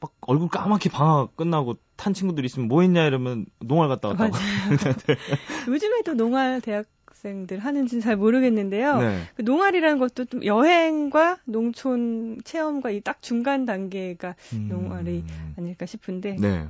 막 0.00 0.10
얼굴 0.22 0.48
까맣게 0.48 0.90
방학 0.90 1.36
끝나고 1.36 1.76
탄 1.94 2.14
친구들 2.14 2.44
있으면 2.44 2.66
뭐 2.66 2.82
했냐 2.82 3.06
이러면 3.06 3.46
농활 3.60 3.86
갔다 3.86 4.08
왔다고. 4.08 4.32
요즘에도 5.70 6.14
농활 6.14 6.60
대학 6.60 6.86
생들 7.22 7.60
하는지는 7.60 8.02
잘 8.02 8.16
모르겠는데요. 8.16 8.98
네. 8.98 9.18
그 9.36 9.42
농활이라는 9.42 9.98
것도 9.98 10.24
좀 10.26 10.44
여행과 10.44 11.38
농촌 11.44 12.40
체험과 12.44 12.90
이 12.90 13.00
딱 13.00 13.22
중간 13.22 13.64
단계가 13.64 14.34
음. 14.52 14.68
농활이 14.68 15.24
아닐까 15.56 15.86
싶은데 15.86 16.36
네. 16.38 16.66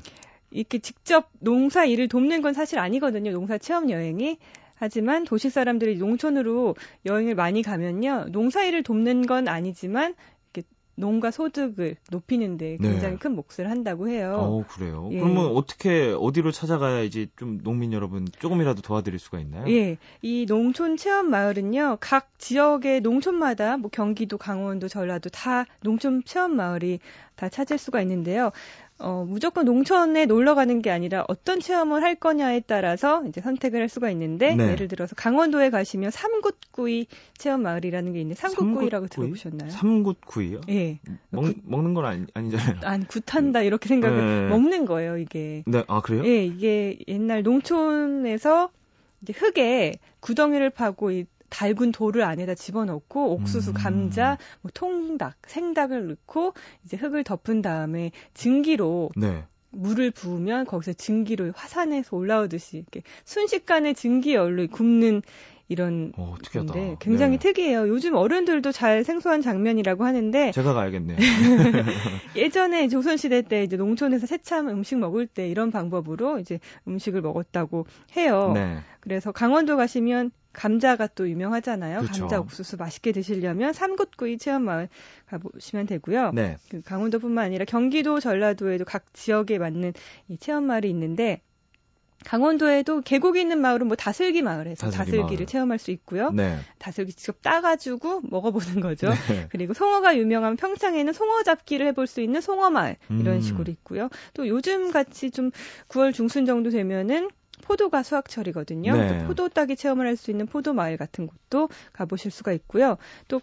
이렇게 0.50 0.78
직접 0.78 1.28
농사 1.40 1.84
일을 1.84 2.08
돕는 2.08 2.42
건 2.42 2.52
사실 2.54 2.78
아니거든요. 2.78 3.32
농사 3.32 3.58
체험 3.58 3.90
여행이. 3.90 4.38
하지만 4.74 5.22
도시 5.24 5.48
사람들이 5.48 5.96
농촌으로 5.96 6.74
여행을 7.06 7.34
많이 7.36 7.62
가면요. 7.62 8.26
농사 8.30 8.64
일을 8.64 8.82
돕는 8.82 9.26
건 9.26 9.46
아니지만 9.46 10.14
농가 10.94 11.30
소득을 11.30 11.96
높이는 12.10 12.58
데 12.58 12.76
네. 12.80 12.88
굉장히 12.90 13.18
큰 13.18 13.34
몫을 13.34 13.70
한다고 13.70 14.08
해요. 14.08 14.36
어, 14.38 14.64
그래요. 14.68 15.08
예. 15.12 15.18
그러면 15.18 15.46
어떻게 15.56 16.14
어디로 16.18 16.52
찾아가야지 16.52 17.28
좀 17.36 17.60
농민 17.62 17.92
여러분 17.92 18.26
조금이라도 18.38 18.82
도와드릴 18.82 19.18
수가 19.18 19.40
있나요? 19.40 19.64
예, 19.68 19.96
이 20.20 20.46
농촌 20.46 20.96
체험 20.96 21.30
마을은요, 21.30 21.98
각 22.00 22.30
지역의 22.38 23.00
농촌마다 23.00 23.78
뭐 23.78 23.90
경기도, 23.90 24.36
강원도, 24.36 24.88
전라도 24.88 25.30
다 25.30 25.64
농촌 25.80 26.22
체험 26.24 26.56
마을이 26.56 27.00
다 27.36 27.48
찾을 27.48 27.78
수가 27.78 28.02
있는데요. 28.02 28.52
어, 29.02 29.24
무조건 29.28 29.64
농촌에 29.64 30.26
놀러 30.26 30.54
가는 30.54 30.80
게 30.80 30.90
아니라 30.90 31.24
어떤 31.28 31.60
체험을 31.60 32.02
할 32.02 32.14
거냐에 32.14 32.60
따라서 32.60 33.24
이제 33.26 33.40
선택을 33.40 33.80
할 33.80 33.88
수가 33.88 34.10
있는데 34.10 34.54
네. 34.54 34.70
예를 34.70 34.88
들어서 34.88 35.14
강원도에 35.16 35.70
가시면 35.70 36.10
삼굿구이 36.10 37.06
체험 37.36 37.62
마을이라는 37.62 38.12
게 38.12 38.20
있는데 38.20 38.40
삼굿구이라고 38.40 39.06
삼굿구이? 39.08 39.32
들어보셨나요? 39.34 39.70
삼굿구이요? 39.70 40.60
예. 40.70 41.00
먹, 41.30 41.52
먹는 41.64 41.94
건 41.94 42.04
아니, 42.06 42.26
아니잖아요. 42.32 42.76
아니 42.84 43.06
굿한다 43.08 43.62
이렇게 43.62 43.88
생각을 43.88 44.16
네. 44.44 44.48
먹는 44.48 44.86
거예요, 44.86 45.18
이게. 45.18 45.64
네, 45.66 45.84
아, 45.88 46.00
그래요? 46.00 46.24
예, 46.24 46.44
이게 46.44 46.98
옛날 47.08 47.42
농촌에서 47.42 48.70
이제 49.22 49.32
흙에 49.36 49.94
구덩이를 50.20 50.70
파고 50.70 51.10
이 51.10 51.24
달군 51.52 51.92
돌을 51.92 52.22
안에다 52.22 52.54
집어넣고 52.54 53.34
옥수수, 53.34 53.72
음. 53.72 53.74
감자, 53.74 54.38
뭐 54.62 54.70
통닭, 54.72 55.36
생닭을 55.46 56.08
넣고 56.08 56.54
이제 56.84 56.96
흙을 56.96 57.24
덮은 57.24 57.60
다음에 57.60 58.10
증기로 58.32 59.10
네. 59.16 59.44
물을 59.68 60.10
부으면 60.10 60.64
거기서 60.64 60.94
증기로 60.94 61.52
화산에서 61.54 62.16
올라오듯이 62.16 62.78
이렇게 62.78 63.02
순식간에 63.24 63.92
증기 63.92 64.32
열로 64.34 64.66
굽는 64.66 65.20
이런 65.72 66.12
어, 66.16 66.34
특이하다. 66.42 66.72
건데 66.72 66.96
굉장히 67.00 67.38
네. 67.38 67.48
특이해요. 67.48 67.88
요즘 67.88 68.14
어른들도 68.14 68.70
잘 68.72 69.02
생소한 69.04 69.40
장면이라고 69.42 70.04
하는데 70.04 70.52
제가 70.52 70.74
가야겠네요. 70.74 71.16
예전에 72.36 72.88
조선 72.88 73.16
시대 73.16 73.42
때 73.42 73.64
이제 73.64 73.76
농촌에서 73.76 74.26
새참 74.26 74.68
음식 74.68 74.98
먹을 74.98 75.26
때 75.26 75.48
이런 75.48 75.70
방법으로 75.70 76.38
이제 76.38 76.60
음식을 76.86 77.22
먹었다고 77.22 77.86
해요. 78.16 78.52
네. 78.54 78.78
그래서 79.00 79.32
강원도 79.32 79.76
가시면 79.76 80.30
감자가 80.52 81.06
또 81.08 81.28
유명하잖아요. 81.28 82.00
그렇죠. 82.00 82.20
감자 82.20 82.40
옥수수 82.40 82.76
맛있게 82.76 83.12
드시려면 83.12 83.72
삼굿구이 83.72 84.38
체험마을 84.38 84.88
가보시면 85.26 85.86
되고요. 85.86 86.32
네. 86.34 86.56
그 86.70 86.82
강원도뿐만 86.82 87.46
아니라 87.46 87.64
경기도, 87.64 88.20
전라도에도 88.20 88.84
각 88.84 89.12
지역에 89.14 89.58
맞는 89.58 89.94
이 90.28 90.36
체험마을이 90.36 90.90
있는데 90.90 91.40
강원도에도 92.24 93.00
계곡이 93.02 93.40
있는 93.40 93.60
마을은 93.60 93.86
뭐 93.86 93.96
다슬기 93.96 94.42
마을에서 94.42 94.90
다슬기 94.90 95.10
다슬기 95.12 95.36
를 95.36 95.44
마을. 95.44 95.46
체험할 95.46 95.78
수 95.78 95.90
있고요. 95.90 96.30
네. 96.30 96.58
다슬기 96.78 97.12
직접 97.12 97.42
따가지고 97.42 98.22
먹어보는 98.24 98.80
거죠. 98.80 99.10
네. 99.28 99.46
그리고 99.50 99.74
송어가 99.74 100.16
유명한 100.16 100.56
평창에는 100.56 101.12
송어 101.12 101.42
잡기를 101.42 101.86
해볼 101.88 102.06
수 102.06 102.20
있는 102.20 102.40
송어 102.40 102.70
마을 102.70 102.96
이런 103.10 103.36
음. 103.36 103.40
식으로 103.40 103.70
있고요. 103.72 104.08
또 104.34 104.46
요즘 104.48 104.90
같이 104.90 105.30
좀 105.30 105.50
9월 105.88 106.12
중순 106.14 106.46
정도 106.46 106.70
되면은 106.70 107.30
포도가 107.62 108.02
수확철이거든요. 108.02 108.96
네. 108.96 109.18
또 109.18 109.26
포도 109.26 109.48
따기 109.48 109.76
체험을 109.76 110.06
할 110.06 110.16
수 110.16 110.30
있는 110.30 110.46
포도 110.46 110.72
마을 110.74 110.96
같은 110.96 111.26
곳도 111.26 111.68
가보실 111.92 112.30
수가 112.30 112.52
있고요. 112.52 112.96
또 113.28 113.40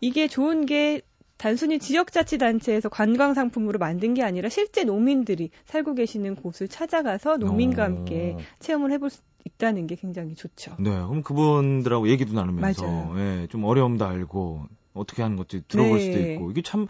이게 0.00 0.26
좋은 0.26 0.66
게 0.66 1.00
단순히 1.36 1.78
지역자치단체에서 1.78 2.88
관광 2.88 3.34
상품으로 3.34 3.78
만든 3.78 4.14
게 4.14 4.22
아니라 4.22 4.48
실제 4.48 4.84
농민들이 4.84 5.50
살고 5.64 5.94
계시는 5.94 6.36
곳을 6.36 6.68
찾아가서 6.68 7.38
농민과 7.38 7.82
어. 7.82 7.86
함께 7.86 8.36
체험을 8.60 8.92
해볼 8.92 9.10
수 9.10 9.22
있다는 9.44 9.86
게 9.86 9.96
굉장히 9.96 10.34
좋죠. 10.34 10.76
네, 10.78 10.90
그럼 10.90 11.22
그분들하고 11.22 12.08
얘기도 12.08 12.34
나누면서 12.34 12.84
맞아요. 12.84 13.14
예, 13.18 13.46
좀 13.48 13.64
어려움도 13.64 14.04
알고 14.04 14.66
어떻게 14.94 15.22
하는 15.22 15.36
것도 15.36 15.60
들어볼 15.68 15.98
네. 15.98 16.04
수도 16.04 16.18
있고 16.20 16.50
이게 16.50 16.62
참 16.62 16.86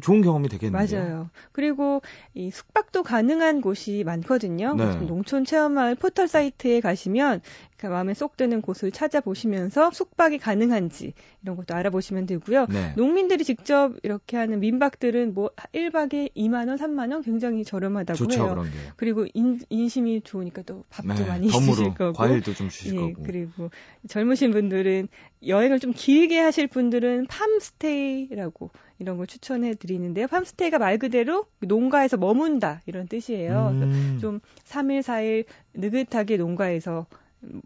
좋은 0.00 0.22
경험이 0.22 0.48
되겠는데요. 0.48 1.00
맞아요. 1.00 1.30
그리고 1.52 2.00
이 2.34 2.50
숙박도 2.50 3.02
가능한 3.02 3.60
곳이 3.60 4.02
많거든요. 4.06 4.74
네. 4.74 4.96
농촌 5.06 5.44
체험마을 5.44 5.96
포털 5.96 6.28
사이트에 6.28 6.80
가시면 6.80 7.42
그 7.76 7.88
마음에 7.88 8.14
쏙 8.14 8.36
드는 8.36 8.62
곳을 8.62 8.92
찾아보시면서 8.92 9.90
숙박이 9.90 10.38
가능한지 10.38 11.14
이런 11.42 11.56
것도 11.56 11.74
알아보시면 11.74 12.26
되고요. 12.26 12.66
네. 12.66 12.92
농민들이 12.96 13.42
직접 13.44 13.94
이렇게 14.04 14.36
하는 14.36 14.60
민박들은 14.60 15.34
뭐 15.34 15.50
1박에 15.74 16.32
2만 16.36 16.68
원, 16.68 16.76
3만 16.78 17.12
원 17.12 17.22
굉장히 17.22 17.64
저렴하다고 17.64 18.16
좋죠 18.16 18.40
해요. 18.40 18.50
그런 18.50 18.66
게. 18.66 18.70
그리고 18.96 19.26
인, 19.34 19.60
인심이 19.68 20.20
좋으니까 20.20 20.62
또 20.62 20.84
밥도 20.90 21.14
네, 21.14 21.26
많이 21.26 21.48
주실 21.50 21.94
거고. 21.94 22.12
과일도 22.12 22.54
좀 22.54 22.68
주실 22.68 22.94
예, 22.94 23.00
거고. 23.00 23.24
그리고 23.24 23.70
젊으신 24.08 24.52
분들은 24.52 25.08
여행을 25.44 25.80
좀 25.80 25.92
길게 25.92 26.38
하실 26.38 26.68
분들은 26.68 27.26
팜스테이라고 27.26 28.70
이런 29.02 29.16
걸 29.18 29.26
추천해 29.26 29.74
드리는데요. 29.74 30.26
팜스테이가 30.28 30.78
말 30.78 30.96
그대로 30.98 31.44
농가에서 31.60 32.16
머문다 32.16 32.80
이런 32.86 33.06
뜻이에요. 33.08 33.68
음. 33.72 34.18
좀 34.20 34.40
3일, 34.64 35.02
4일 35.02 35.44
느긋하게 35.74 36.36
농가에서 36.38 37.06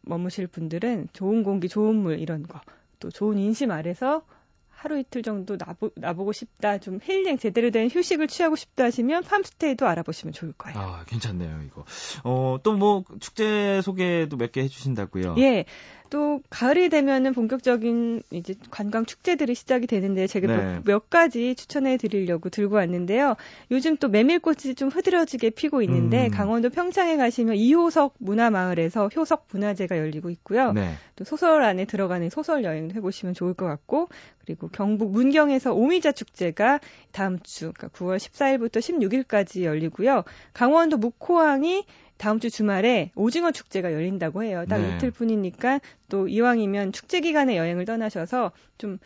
머무실 0.02 0.46
분들은 0.46 1.08
좋은 1.12 1.42
공기, 1.44 1.68
좋은 1.68 1.94
물 1.94 2.18
이런 2.18 2.42
거, 2.42 2.60
또 2.98 3.10
좋은 3.10 3.38
인심 3.38 3.70
아래서 3.70 4.22
하루 4.70 4.98
이틀 4.98 5.22
정도 5.22 5.56
나보, 5.56 5.90
나보고 5.96 6.32
싶다, 6.32 6.78
좀 6.78 6.98
힐링 7.02 7.38
제대로 7.38 7.70
된 7.70 7.88
휴식을 7.90 8.28
취하고 8.28 8.56
싶다 8.56 8.84
하시면 8.84 9.24
팜스테이도 9.24 9.86
알아보시면 9.86 10.32
좋을 10.34 10.52
거예요. 10.52 10.78
아, 10.78 11.04
괜찮네요, 11.06 11.62
이거. 11.66 11.84
어, 12.24 12.58
또 12.62 12.74
뭐, 12.76 13.02
축제 13.20 13.80
소개도 13.82 14.36
몇 14.36 14.52
개 14.52 14.62
해주신다고요? 14.62 15.34
예. 15.38 15.64
또 16.10 16.40
가을이 16.50 16.88
되면은 16.88 17.32
본격적인 17.34 18.22
이제 18.30 18.54
관광 18.70 19.04
축제들이 19.04 19.54
시작이 19.54 19.86
되는데 19.86 20.26
제가 20.26 20.46
네. 20.46 20.56
몇, 20.56 20.84
몇 20.84 21.10
가지 21.10 21.54
추천해 21.54 21.96
드리려고 21.96 22.48
들고 22.48 22.76
왔는데요. 22.76 23.36
요즘 23.70 23.96
또 23.96 24.08
메밀꽃이 24.08 24.74
좀 24.74 24.88
흐드러지게 24.88 25.50
피고 25.50 25.82
있는데 25.82 26.26
음. 26.26 26.30
강원도 26.30 26.70
평창에 26.70 27.16
가시면 27.16 27.56
이호석 27.56 28.14
문화마을에서 28.18 29.08
효석 29.14 29.46
문화제가 29.52 29.98
열리고 29.98 30.30
있고요. 30.30 30.72
네. 30.72 30.94
또 31.16 31.24
소설 31.24 31.62
안에 31.62 31.84
들어가는 31.84 32.28
소설 32.30 32.64
여행도 32.64 32.94
해보시면 32.96 33.34
좋을 33.34 33.54
것 33.54 33.66
같고 33.66 34.08
그리고 34.44 34.68
경북 34.68 35.10
문경에서 35.10 35.74
오미자 35.74 36.12
축제가 36.12 36.80
다음 37.12 37.40
주 37.40 37.72
그러니까 37.72 37.88
9월 37.98 38.16
14일부터 38.18 38.78
16일까지 38.78 39.64
열리고요. 39.64 40.24
강원도 40.52 40.96
묵호항이 40.96 41.84
다음 42.16 42.40
주 42.40 42.50
주말에 42.50 43.10
오징어 43.14 43.52
축제가 43.52 43.92
열린다고 43.92 44.42
해요. 44.42 44.64
딱 44.68 44.78
네. 44.78 44.94
이틀 44.94 45.10
뿐이니까 45.10 45.80
또 46.08 46.28
이왕이면 46.28 46.92
축제 46.92 47.20
기간에 47.20 47.56
여행을 47.56 47.84
떠나셔서 47.84 48.52
좀 48.78 48.98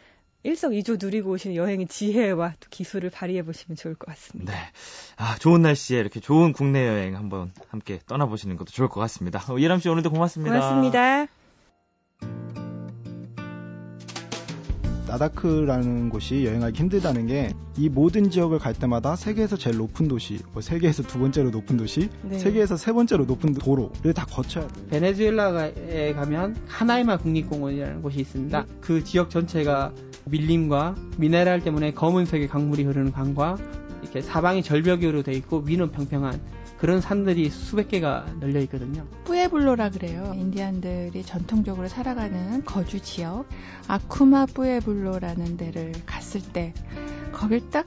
일석이조 0.43 0.97
누리고 0.99 1.33
오신 1.33 1.55
여행의 1.55 1.87
지혜와 1.89 2.55
또 2.61 2.69
기술을 2.71 3.11
발휘해 3.11 3.43
보시면 3.43 3.77
좋을 3.77 3.95
것 3.95 4.07
같습니다. 4.07 4.53
네. 4.53 4.59
아, 5.17 5.37
좋은 5.39 5.61
날씨에 5.61 6.01
이렇게 6.01 6.19
좋은 6.21 6.53
국내 6.53 6.87
여행 6.87 7.15
한번 7.15 7.53
함께 7.69 8.01
떠나보시는 8.07 8.57
것도 8.57 8.71
좋을 8.71 8.89
것 8.89 9.01
같습니다. 9.01 9.41
어, 9.53 9.59
이람 9.59 9.81
씨 9.81 9.89
오늘도 9.89 10.11
고맙습니다. 10.11 10.59
고맙습니다. 10.59 11.27
나다크라는 15.09 16.09
곳이 16.09 16.45
여행하기 16.47 16.79
힘들다는 16.79 17.27
게 17.27 17.53
이 17.81 17.89
모든 17.89 18.29
지역을 18.29 18.59
갈 18.59 18.75
때마다 18.75 19.17
세계에서 19.17 19.57
제일 19.57 19.79
높은 19.79 20.07
도시, 20.07 20.39
뭐 20.53 20.61
세계에서 20.61 21.03
두 21.03 21.19
번째로 21.19 21.49
높은 21.49 21.79
도시, 21.79 22.11
네. 22.21 22.39
세계에서 22.39 22.77
세 22.77 22.93
번째로 22.93 23.25
높은 23.25 23.55
도로를 23.55 24.13
다 24.15 24.27
거쳐야 24.27 24.69
돼요. 24.69 24.87
베네수엘라에 24.91 26.13
가면 26.13 26.57
하나이마 26.69 27.17
국립공원이라는 27.17 28.03
곳이 28.03 28.21
있습니다. 28.21 28.67
그 28.83 29.03
지역 29.03 29.31
전체가 29.31 29.95
밀림과 30.27 30.95
미네랄 31.17 31.63
때문에 31.63 31.95
검은색의 31.95 32.49
강물이 32.49 32.85
흐르는 32.85 33.13
강과 33.13 33.57
이렇게 34.03 34.21
사방이 34.21 34.63
절벽으로 34.63 35.23
돼 35.23 35.33
있고 35.33 35.63
위는 35.65 35.91
평평한 35.91 36.39
그런 36.77 37.01
산들이 37.01 37.49
수백 37.49 37.89
개가 37.89 38.27
널려 38.41 38.61
있거든요. 38.61 39.07
뿌에블로라 39.25 39.91
그래요. 39.91 40.35
인디안들이 40.37 41.23
전통적으로 41.25 41.89
살아가는 41.89 42.63
거주 42.67 43.01
지역 43.01 43.47
아쿠마 43.89 44.45
뿌에블로라는 44.45 45.57
데를 45.57 45.93
갔을 46.05 46.43
때 46.43 46.75
거길 47.33 47.71
딱 47.71 47.87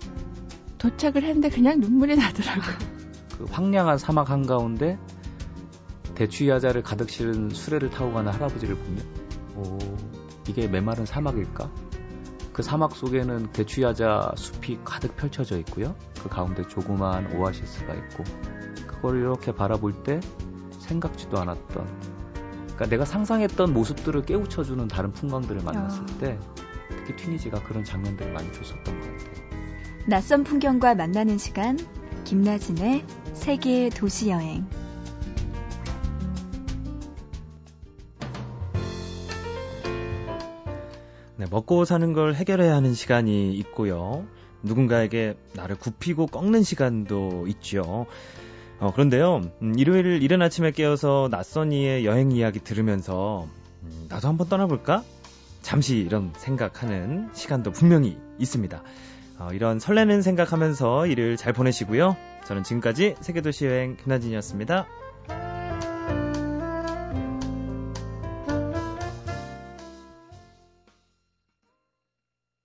도착을 0.77 1.23
했는데 1.23 1.49
그냥 1.49 1.79
눈물이 1.79 2.15
나더라고요. 2.15 2.75
그 3.37 3.45
황량한 3.45 3.97
사막 3.97 4.29
한가운데 4.29 4.97
대추야자를 6.15 6.83
가득 6.83 7.09
실은 7.09 7.49
수레를 7.49 7.89
타고 7.89 8.13
가는 8.13 8.31
할아버지를 8.31 8.75
보면 8.75 9.03
오 9.55 9.77
이게 10.47 10.67
메마른 10.67 11.05
사막일까? 11.05 11.71
그 12.51 12.61
사막 12.61 12.95
속에는 12.95 13.51
대추야자 13.51 14.33
숲이 14.35 14.79
가득 14.83 15.15
펼쳐져 15.15 15.57
있고요. 15.59 15.95
그 16.21 16.29
가운데 16.29 16.67
조그마한 16.67 17.35
오아시스가 17.35 17.93
있고 17.95 18.23
그걸 18.85 19.19
이렇게 19.19 19.51
바라볼 19.51 20.03
때 20.03 20.19
생각지도 20.79 21.39
않았던 21.39 21.87
그러니까 22.65 22.85
내가 22.87 23.05
상상했던 23.05 23.73
모습들을 23.73 24.23
깨우쳐주는 24.23 24.87
다른 24.87 25.11
풍광들을 25.11 25.63
만났을 25.63 26.03
아. 26.03 26.19
때 26.19 26.39
특히 27.05 27.15
튀니지가 27.15 27.63
그런 27.63 27.83
장면들을 27.83 28.31
많이 28.33 28.51
줬었던 28.53 28.83
것 28.83 29.17
같아요. 29.17 29.43
낯선 30.07 30.43
풍경과 30.43 30.95
만나는 30.95 31.37
시간 31.37 31.77
김나진의 32.25 33.05
세계 33.33 33.89
도시 33.89 34.29
여행 34.29 34.65
네, 41.35 41.45
먹고 41.49 41.83
사는 41.83 42.13
걸 42.13 42.35
해결해야 42.35 42.75
하는 42.75 42.93
시간이 42.93 43.53
있고요. 43.55 44.25
누군가에게 44.61 45.35
나를 45.53 45.75
굽히고 45.75 46.27
꺾는 46.27 46.63
시간도 46.63 47.47
있죠. 47.47 48.05
어, 48.79 48.91
그런데요, 48.93 49.41
음, 49.61 49.77
일요일 49.77 50.21
이른 50.21 50.41
아침에 50.41 50.71
깨어서 50.71 51.29
낯선 51.31 51.71
이의 51.71 52.05
여행 52.05 52.31
이야기 52.31 52.59
들으면서 52.59 53.47
음, 53.83 54.05
나도 54.09 54.27
한번 54.27 54.47
떠나볼까? 54.47 55.03
잠시 55.63 55.97
이런 55.97 56.31
생각하는 56.37 57.29
시간도 57.33 57.71
분명히 57.71 58.17
있습니다. 58.37 58.83
어, 59.39 59.49
이런 59.53 59.79
설레는 59.79 60.21
생각하면서 60.21 61.07
일을 61.07 61.37
잘 61.37 61.53
보내시고요. 61.53 62.15
저는 62.45 62.63
지금까지 62.63 63.15
세계도시 63.21 63.65
여행 63.65 63.97
김나진이었습니다. 63.97 64.85